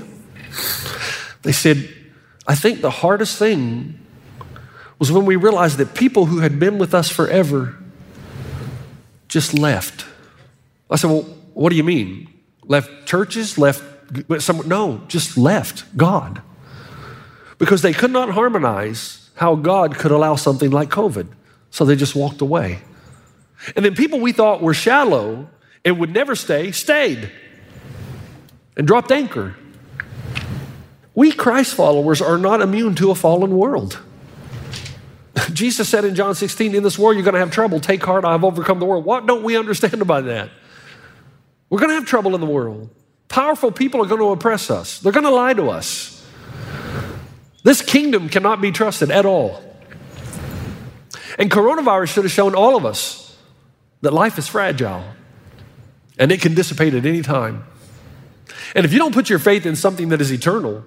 They 1.43 1.53
said, 1.53 1.87
I 2.45 2.55
think 2.55 2.81
the 2.81 2.91
hardest 2.91 3.39
thing 3.39 3.97
was 4.99 5.13
when 5.13 5.25
we 5.25 5.37
realized 5.37 5.77
that 5.77 5.95
people 5.95 6.25
who 6.25 6.39
had 6.39 6.59
been 6.59 6.77
with 6.77 6.93
us 6.93 7.09
forever 7.09 7.77
just 9.29 9.57
left. 9.57 10.07
I 10.91 10.97
said, 10.97 11.09
Well, 11.09 11.23
what 11.53 11.69
do 11.69 11.75
you 11.75 11.83
mean? 11.83 12.27
Left 12.63 13.07
churches, 13.07 13.57
left 13.57 13.83
some, 14.39 14.67
no, 14.67 15.01
just 15.07 15.37
left 15.37 15.97
God. 15.97 16.41
Because 17.57 17.81
they 17.81 17.93
could 17.93 18.11
not 18.11 18.31
harmonize 18.31 19.29
how 19.35 19.55
God 19.55 19.95
could 19.95 20.11
allow 20.11 20.35
something 20.35 20.69
like 20.69 20.89
COVID. 20.89 21.27
So 21.69 21.85
they 21.85 21.95
just 21.95 22.15
walked 22.15 22.41
away. 22.41 22.81
And 23.75 23.85
then 23.85 23.95
people 23.95 24.19
we 24.19 24.31
thought 24.31 24.61
were 24.61 24.73
shallow 24.73 25.49
and 25.85 25.99
would 25.99 26.13
never 26.13 26.35
stay, 26.35 26.71
stayed 26.71 27.31
and 28.75 28.85
dropped 28.85 29.11
anchor. 29.11 29.55
We 31.13 31.31
Christ 31.31 31.75
followers 31.75 32.21
are 32.21 32.37
not 32.37 32.61
immune 32.61 32.95
to 32.95 33.11
a 33.11 33.15
fallen 33.15 33.55
world. 33.55 33.99
Jesus 35.53 35.87
said 35.87 36.05
in 36.05 36.15
John 36.15 36.35
16, 36.35 36.75
In 36.75 36.83
this 36.83 36.97
world 36.97 37.15
you're 37.15 37.23
going 37.23 37.33
to 37.33 37.39
have 37.39 37.51
trouble. 37.51 37.79
Take 37.79 38.03
heart, 38.03 38.25
I 38.25 38.31
have 38.31 38.43
overcome 38.43 38.79
the 38.79 38.85
world. 38.85 39.05
What 39.05 39.25
don't 39.25 39.43
we 39.43 39.57
understand 39.57 40.01
about 40.01 40.25
that? 40.25 40.49
We're 41.71 41.79
going 41.79 41.89
to 41.89 41.95
have 41.95 42.05
trouble 42.05 42.35
in 42.35 42.41
the 42.41 42.47
world. 42.47 42.89
Powerful 43.29 43.71
people 43.71 44.03
are 44.03 44.05
going 44.05 44.19
to 44.19 44.29
oppress 44.29 44.69
us, 44.69 44.99
they're 44.99 45.13
going 45.13 45.23
to 45.23 45.31
lie 45.31 45.53
to 45.55 45.69
us. 45.69 46.23
This 47.63 47.81
kingdom 47.81 48.27
cannot 48.27 48.59
be 48.59 48.71
trusted 48.71 49.09
at 49.09 49.25
all. 49.25 49.63
And 51.39 51.49
coronavirus 51.49 52.13
should 52.13 52.23
have 52.25 52.31
shown 52.31 52.55
all 52.55 52.75
of 52.75 52.85
us 52.85 53.37
that 54.01 54.11
life 54.11 54.37
is 54.37 54.47
fragile 54.47 55.03
and 56.19 56.31
it 56.31 56.41
can 56.41 56.55
dissipate 56.55 56.93
at 56.93 57.05
any 57.05 57.21
time. 57.21 57.63
And 58.75 58.83
if 58.83 58.91
you 58.91 58.99
don't 58.99 59.13
put 59.13 59.29
your 59.29 59.39
faith 59.39 59.65
in 59.65 59.75
something 59.75 60.09
that 60.09 60.19
is 60.19 60.31
eternal, 60.31 60.83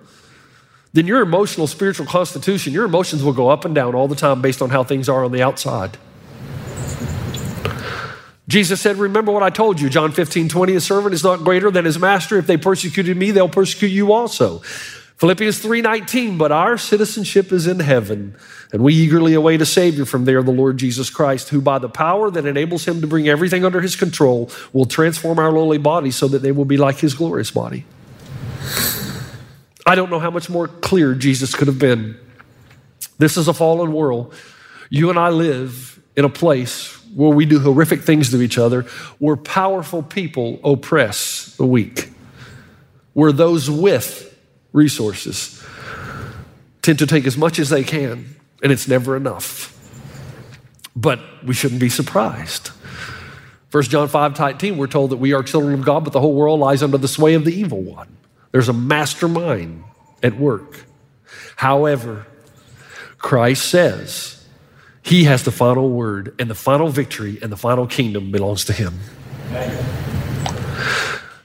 then 0.92 1.06
your 1.06 1.22
emotional, 1.22 1.66
spiritual 1.66 2.06
constitution, 2.06 2.72
your 2.72 2.84
emotions 2.84 3.22
will 3.22 3.32
go 3.32 3.48
up 3.48 3.64
and 3.64 3.74
down 3.74 3.94
all 3.94 4.06
the 4.06 4.16
time 4.16 4.42
based 4.42 4.60
on 4.60 4.70
how 4.70 4.84
things 4.84 5.08
are 5.08 5.24
on 5.24 5.32
the 5.32 5.42
outside. 5.42 5.96
Jesus 8.46 8.80
said, 8.80 8.96
Remember 8.96 9.32
what 9.32 9.42
I 9.42 9.50
told 9.50 9.80
you. 9.80 9.88
John 9.88 10.12
15, 10.12 10.48
20, 10.48 10.74
a 10.74 10.80
servant 10.80 11.14
is 11.14 11.24
not 11.24 11.44
greater 11.44 11.70
than 11.70 11.84
his 11.84 11.98
master. 11.98 12.36
If 12.36 12.46
they 12.46 12.56
persecuted 12.56 13.16
me, 13.16 13.30
they'll 13.30 13.48
persecute 13.48 13.88
you 13.88 14.12
also. 14.12 14.62
Philippians 15.16 15.60
3:19, 15.62 16.36
but 16.36 16.50
our 16.50 16.76
citizenship 16.76 17.52
is 17.52 17.66
in 17.66 17.78
heaven, 17.78 18.34
and 18.72 18.82
we 18.82 18.92
eagerly 18.92 19.32
await 19.32 19.62
a 19.62 19.66
Savior 19.66 20.04
from 20.04 20.24
there, 20.24 20.42
the 20.42 20.50
Lord 20.50 20.76
Jesus 20.76 21.08
Christ, 21.08 21.50
who 21.50 21.60
by 21.60 21.78
the 21.78 21.88
power 21.88 22.30
that 22.30 22.44
enables 22.44 22.84
him 22.84 23.00
to 23.00 23.06
bring 23.06 23.28
everything 23.28 23.64
under 23.64 23.80
his 23.80 23.94
control 23.94 24.50
will 24.72 24.86
transform 24.86 25.38
our 25.38 25.52
lowly 25.52 25.78
bodies 25.78 26.16
so 26.16 26.26
that 26.28 26.42
they 26.42 26.50
will 26.50 26.64
be 26.64 26.76
like 26.76 26.98
his 26.98 27.14
glorious 27.14 27.52
body. 27.52 27.86
I 29.86 29.94
don't 29.94 30.10
know 30.10 30.18
how 30.18 30.30
much 30.30 30.50
more 30.50 30.66
clear 30.66 31.14
Jesus 31.14 31.54
could 31.54 31.68
have 31.68 31.78
been. 31.78 32.16
This 33.18 33.36
is 33.36 33.46
a 33.46 33.54
fallen 33.54 33.92
world. 33.92 34.34
You 34.90 35.10
and 35.10 35.18
I 35.18 35.28
live 35.28 36.00
in 36.16 36.24
a 36.24 36.28
place 36.28 36.98
where 37.14 37.30
we 37.30 37.46
do 37.46 37.60
horrific 37.60 38.02
things 38.02 38.30
to 38.30 38.42
each 38.42 38.58
other, 38.58 38.82
where 39.18 39.36
powerful 39.36 40.02
people 40.02 40.60
oppress 40.64 41.54
the 41.56 41.66
weak, 41.66 42.10
where 43.12 43.32
those 43.32 43.70
with 43.70 44.36
resources 44.72 45.64
tend 46.82 46.98
to 46.98 47.06
take 47.06 47.26
as 47.26 47.36
much 47.36 47.58
as 47.58 47.70
they 47.70 47.84
can, 47.84 48.36
and 48.62 48.70
it's 48.72 48.88
never 48.88 49.16
enough. 49.16 49.70
But 50.94 51.20
we 51.44 51.54
shouldn't 51.54 51.80
be 51.80 51.88
surprised. 51.88 52.68
1 53.70 53.82
John 53.84 54.06
5 54.06 54.38
19, 54.38 54.76
we're 54.76 54.86
told 54.86 55.10
that 55.10 55.16
we 55.16 55.32
are 55.32 55.42
children 55.42 55.74
of 55.74 55.84
God, 55.84 56.04
but 56.04 56.12
the 56.12 56.20
whole 56.20 56.34
world 56.34 56.60
lies 56.60 56.82
under 56.82 56.98
the 56.98 57.08
sway 57.08 57.34
of 57.34 57.44
the 57.44 57.52
evil 57.52 57.80
one. 57.80 58.16
There's 58.52 58.68
a 58.68 58.72
mastermind 58.72 59.82
at 60.22 60.36
work. 60.36 60.84
However, 61.56 62.26
Christ 63.18 63.68
says, 63.68 64.43
he 65.04 65.24
has 65.24 65.42
the 65.42 65.52
final 65.52 65.90
word, 65.90 66.34
and 66.38 66.48
the 66.48 66.54
final 66.54 66.88
victory 66.88 67.38
and 67.42 67.52
the 67.52 67.58
final 67.58 67.86
kingdom 67.86 68.32
belongs 68.32 68.64
to 68.64 68.72
Him. 68.72 69.00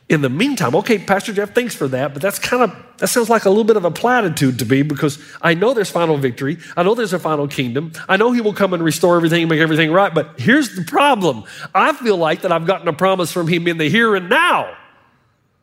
In 0.08 0.22
the 0.22 0.30
meantime, 0.30 0.76
okay, 0.76 0.98
Pastor 0.98 1.34
Jeff, 1.34 1.54
thanks 1.54 1.76
for 1.76 1.89
that, 1.89 2.13
but 2.13 2.22
that's 2.22 2.39
kind 2.39 2.63
of, 2.63 2.76
that 2.98 3.10
sounds 3.10 3.30
like 3.30 3.43
a 3.43 3.50
little 3.50 3.65
bit 3.65 3.76
of 3.76 3.84
a 3.84 3.91
platitude 3.91 4.60
to 4.60 4.65
me 4.65 4.82
because 4.82 5.19
I 5.41 5.56
know 5.56 5.74
there's 5.74 5.89
final 5.91 6.17
victory. 6.17 6.58
I 6.78 6.84
know 6.84 6.95
there's 6.95 7.12
a 7.12 7.19
final 7.19 7.50
kingdom. 7.50 7.91
I 8.08 8.15
know 8.15 8.32
He 8.32 8.39
will 8.39 8.54
come 8.54 8.74
and 8.74 8.82
restore 8.82 9.17
everything 9.17 9.43
and 9.43 9.50
make 9.50 9.60
everything 9.60 9.91
right, 9.91 10.13
but 10.13 10.39
here's 10.39 10.76
the 10.76 10.86
problem. 10.86 11.43
I 11.76 11.91
feel 11.91 12.15
like 12.15 12.43
that 12.43 12.54
I've 12.54 12.65
gotten 12.65 12.88
a 12.88 12.93
promise 12.93 13.34
from 13.34 13.50
Him 13.50 13.67
in 13.67 13.78
the 13.78 13.89
here 13.89 14.15
and 14.15 14.30
now. 14.30 14.74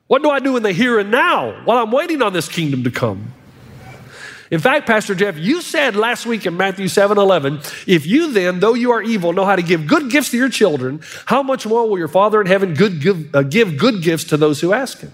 What 0.06 0.22
do 0.22 0.28
I 0.28 0.38
do 0.40 0.58
in 0.58 0.62
the 0.62 0.72
here 0.72 0.98
and 0.98 1.10
now 1.10 1.62
while 1.64 1.82
I'm 1.82 1.90
waiting 1.90 2.20
on 2.20 2.34
this 2.34 2.46
kingdom 2.46 2.84
to 2.84 2.90
come? 2.90 3.32
In 4.50 4.60
fact, 4.60 4.86
Pastor 4.86 5.14
Jeff, 5.14 5.36
you 5.36 5.60
said 5.60 5.96
last 5.96 6.24
week 6.24 6.46
in 6.46 6.56
Matthew 6.56 6.88
7 6.88 7.18
11, 7.18 7.60
if 7.86 8.06
you 8.06 8.32
then, 8.32 8.60
though 8.60 8.74
you 8.74 8.92
are 8.92 9.02
evil, 9.02 9.32
know 9.32 9.44
how 9.44 9.56
to 9.56 9.62
give 9.62 9.86
good 9.86 10.10
gifts 10.10 10.30
to 10.30 10.36
your 10.36 10.48
children, 10.48 11.00
how 11.26 11.42
much 11.42 11.66
more 11.66 11.88
will 11.88 11.98
your 11.98 12.08
Father 12.08 12.40
in 12.40 12.46
heaven 12.46 12.74
good, 12.74 13.00
give, 13.00 13.34
uh, 13.34 13.42
give 13.42 13.76
good 13.76 14.02
gifts 14.02 14.24
to 14.24 14.36
those 14.36 14.60
who 14.60 14.72
ask 14.72 15.00
Him? 15.00 15.12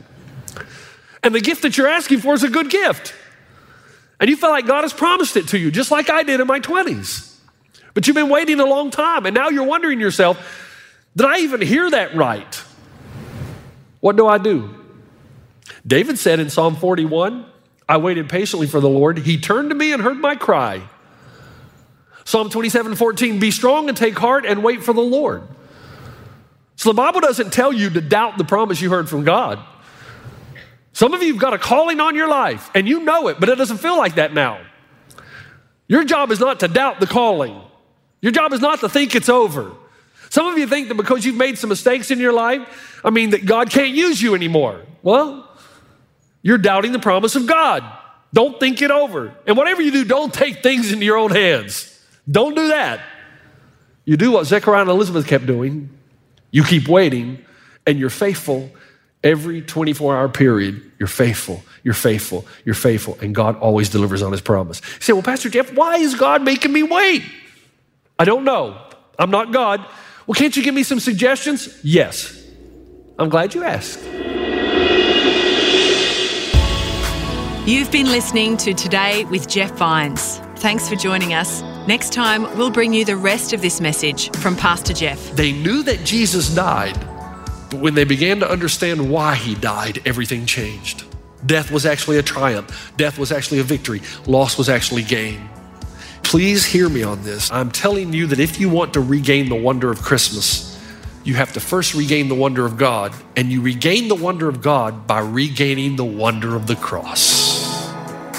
And 1.23 1.35
the 1.35 1.40
gift 1.40 1.62
that 1.62 1.79
you're 1.79 1.88
asking 1.88 2.18
for 2.18 2.35
is 2.35 2.42
a 2.42 2.51
good 2.51 2.68
gift. 2.68 3.14
And 4.21 4.29
you 4.29 4.37
feel 4.37 4.51
like 4.51 4.66
God 4.66 4.83
has 4.83 4.92
promised 4.92 5.37
it 5.37 5.49
to 5.49 5.59
you, 5.59 5.71
just 5.71 5.90
like 5.90 6.11
I 6.11 6.23
did 6.23 6.40
in 6.40 6.47
my 6.47 6.61
20s. 6.61 7.35
But 7.95 8.07
you've 8.07 8.16
been 8.16 8.29
waiting 8.29 8.61
a 8.61 8.66
long 8.66 8.90
time, 8.90 9.27
and 9.27 9.35
now 9.35 9.49
you're 9.49 9.64
wondering 9.64 9.99
yourself, 9.99 10.38
did 11.16 11.27
I 11.27 11.38
even 11.38 11.61
hear 11.61 11.90
that 11.90 12.14
right? 12.14 12.62
What 14.01 14.16
do 14.16 14.27
I 14.27 14.38
do? 14.38 14.75
David 15.87 16.18
said 16.18 16.40
in 16.40 16.51
Psalm 16.51 16.77
41, 16.77 17.47
I 17.92 17.98
waited 17.98 18.31
patiently 18.31 18.66
for 18.66 18.81
the 18.81 18.88
Lord. 18.88 19.18
He 19.18 19.37
turned 19.37 19.68
to 19.68 19.76
me 19.76 19.92
and 19.92 20.00
heard 20.00 20.16
my 20.16 20.35
cry. 20.35 20.81
Psalm 22.24 22.48
27 22.48 22.96
14, 22.96 23.38
be 23.38 23.50
strong 23.50 23.90
and 23.90 23.94
take 23.94 24.18
heart 24.18 24.46
and 24.46 24.64
wait 24.64 24.83
for 24.83 24.94
the 24.94 25.02
Lord. 25.02 25.42
So 26.74 26.88
the 26.88 26.94
Bible 26.94 27.20
doesn't 27.20 27.52
tell 27.52 27.70
you 27.70 27.90
to 27.90 28.00
doubt 28.00 28.38
the 28.38 28.44
promise 28.44 28.81
you 28.81 28.88
heard 28.88 29.11
from 29.11 29.24
God. 29.24 29.59
Some 30.94 31.12
of 31.12 31.22
you 31.22 31.35
have 31.35 31.42
got 31.42 31.52
a 31.52 31.59
calling 31.59 32.00
on 32.00 32.14
your 32.14 32.28
life 32.28 32.70
and 32.74 32.88
you 32.88 33.00
know 33.00 33.28
it, 33.28 33.38
but 33.38 33.50
it 33.50 33.57
doesn't 33.59 33.76
feel 33.76 33.98
like 33.98 34.14
that 34.14 34.33
now. 34.33 34.59
Your 35.87 36.02
job 36.02 36.31
is 36.31 36.40
not 36.40 36.61
to 36.61 36.68
doubt 36.68 36.98
the 36.98 37.07
calling, 37.07 37.61
your 38.22 38.33
job 38.33 38.55
is 38.55 38.62
not 38.62 38.81
to 38.81 38.88
think 38.88 39.14
it's 39.14 39.28
over. 39.28 39.70
Some 40.31 40.46
of 40.46 40.57
you 40.57 40.66
think 40.66 40.88
that 40.88 40.94
because 40.94 41.26
you've 41.26 41.37
made 41.37 41.59
some 41.59 41.68
mistakes 41.68 42.11
in 42.11 42.18
your 42.18 42.33
life, 42.33 43.02
I 43.05 43.11
mean, 43.11 43.31
that 43.31 43.44
God 43.44 43.68
can't 43.68 43.94
use 43.94 44.22
you 44.22 44.35
anymore. 44.35 44.81
Well, 45.02 45.52
you're 46.42 46.59
doubting 46.59 46.92
the 46.92 46.98
promise 46.98 47.37
of 47.37 47.46
God. 47.46 47.85
Don't 48.35 48.59
think 48.59 48.83
it 48.83 48.90
over. 48.90 49.35
And 49.46 49.57
whatever 49.57 49.83
you 49.83 49.90
do, 49.90 50.05
don't 50.05 50.33
take 50.33 50.62
things 50.62 50.92
into 50.92 51.05
your 51.05 51.16
own 51.16 51.31
hands. 51.31 51.88
Don't 52.31 52.55
do 52.55 52.68
that. 52.68 53.00
You 54.05 54.16
do 54.16 54.33
what 54.33 54.46
Zechariah 54.46 54.83
and 54.83 54.90
Elizabeth 54.90 55.26
kept 55.26 55.46
doing. 55.46 55.90
You 56.50 56.64
keep 56.64 56.88
waiting, 56.88 57.44
and 57.87 57.98
you're 57.98 58.11
faithful 58.11 58.70
every 59.22 59.62
24 59.62 60.16
hour 60.16 60.28
period. 60.28 60.83
You're 60.98 61.07
faithful, 61.07 61.62
you're 61.83 61.94
faithful, 61.94 62.44
you're 62.64 62.74
faithful, 62.74 63.16
and 63.20 63.35
God 63.35 63.57
always 63.59 63.88
delivers 63.88 64.22
on 64.22 64.33
his 64.33 64.40
promise. 64.40 64.81
You 64.81 65.00
say, 65.00 65.12
Well, 65.12 65.22
Pastor 65.22 65.48
Jeff, 65.48 65.72
why 65.72 65.96
is 65.96 66.14
God 66.14 66.42
making 66.42 66.72
me 66.72 66.83
wait? 66.83 67.24
I 68.18 68.24
don't 68.24 68.44
know. 68.44 68.81
I'm 69.18 69.31
not 69.31 69.52
God. 69.52 69.85
Well, 70.26 70.35
can't 70.35 70.57
you 70.57 70.62
give 70.62 70.74
me 70.74 70.83
some 70.83 71.00
suggestions? 71.00 71.81
Yes. 71.83 72.38
I'm 73.18 73.28
glad 73.28 73.55
you 73.55 73.64
asked. 73.64 74.00
You've 77.64 77.92
been 77.92 78.07
listening 78.07 78.57
to 78.57 78.75
Today 78.75 79.25
with 79.27 79.48
Jeff 79.48 79.70
Vines. 79.77 80.38
Thanks 80.57 80.88
for 80.88 80.96
joining 80.96 81.33
us. 81.33 81.62
Next 81.87 82.12
time, 82.12 82.42
we'll 82.59 82.72
bring 82.72 82.92
you 82.92 83.05
the 83.05 83.16
rest 83.16 83.53
of 83.53 83.62
this 83.62 83.81
message 83.81 84.37
from 84.38 84.57
Pastor 84.57 84.92
Jeff. 84.92 85.31
They 85.37 85.53
knew 85.53 85.85
that 85.85 86.03
Jesus 86.05 86.53
died, 86.53 86.98
but 87.70 87.79
when 87.79 87.94
they 87.94 88.03
began 88.03 88.40
to 88.40 88.51
understand 88.51 89.09
why 89.09 89.37
he 89.37 89.55
died, 89.55 90.03
everything 90.05 90.44
changed. 90.44 91.05
Death 91.46 91.70
was 91.70 91.87
actually 91.87 92.18
a 92.18 92.22
triumph, 92.22 92.92
death 92.96 93.16
was 93.16 93.31
actually 93.31 93.61
a 93.61 93.62
victory, 93.62 94.03
loss 94.27 94.59
was 94.59 94.68
actually 94.68 95.05
gain. 95.05 95.48
Please 96.25 96.64
hear 96.64 96.88
me 96.88 97.05
on 97.05 97.22
this. 97.22 97.48
I'm 97.53 97.70
telling 97.70 98.12
you 98.12 98.27
that 98.27 98.40
if 98.40 98.59
you 98.59 98.70
want 98.70 98.92
to 98.94 99.01
regain 99.01 99.48
the 99.48 99.55
wonder 99.55 99.92
of 99.92 100.03
Christmas, 100.03 100.72
you 101.22 101.35
have 101.35 101.53
to 101.53 101.61
first 101.61 101.94
regain 101.94 102.27
the 102.27 102.35
wonder 102.35 102.66
of 102.66 102.77
God, 102.77 103.14
and 103.37 103.53
you 103.53 103.62
regain 103.62 104.09
the 104.09 104.16
wonder 104.16 104.48
of 104.48 104.61
God 104.61 105.07
by 105.07 105.20
regaining 105.20 105.94
the 105.94 106.05
wonder 106.05 106.57
of 106.57 106.66
the 106.66 106.75
cross. 106.75 107.52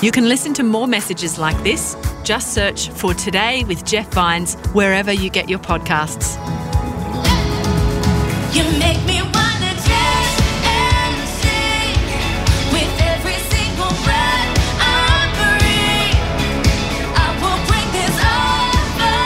You 0.03 0.11
can 0.11 0.27
listen 0.27 0.53
to 0.55 0.63
more 0.63 0.85
messages 0.85 1.39
like 1.39 1.55
this. 1.63 1.95
Just 2.25 2.53
search 2.53 2.89
for 2.89 3.13
Today 3.13 3.63
with 3.63 3.85
Jeff 3.85 4.13
Vines 4.13 4.55
wherever 4.73 5.13
you 5.13 5.29
get 5.29 5.47
your 5.49 5.59
podcasts. 5.59 6.35
You 8.53 8.63
make 8.79 9.01
me 9.05 9.21
wanna 9.21 9.73
dance 9.87 10.41
and 10.67 11.15
sing 11.39 11.95
with 12.73 12.99
every 12.99 13.39
single 13.47 13.93
breath 14.03 14.51
I 14.81 15.31
breathe. 15.39 16.19
I 17.15 17.27
will 17.39 17.61
bring 17.69 17.87
this 17.95 18.15
offering. 18.43 19.23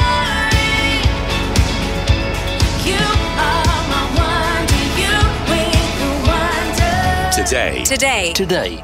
You 2.85 3.01
are 3.49 3.81
my 3.89 4.03
wonder. 4.19 4.83
You 5.01 5.17
with 5.49 5.89
the 5.97 6.11
wonder. 6.29 7.33
Today. 7.33 7.81
Today. 7.83 8.33
Today. 8.33 8.83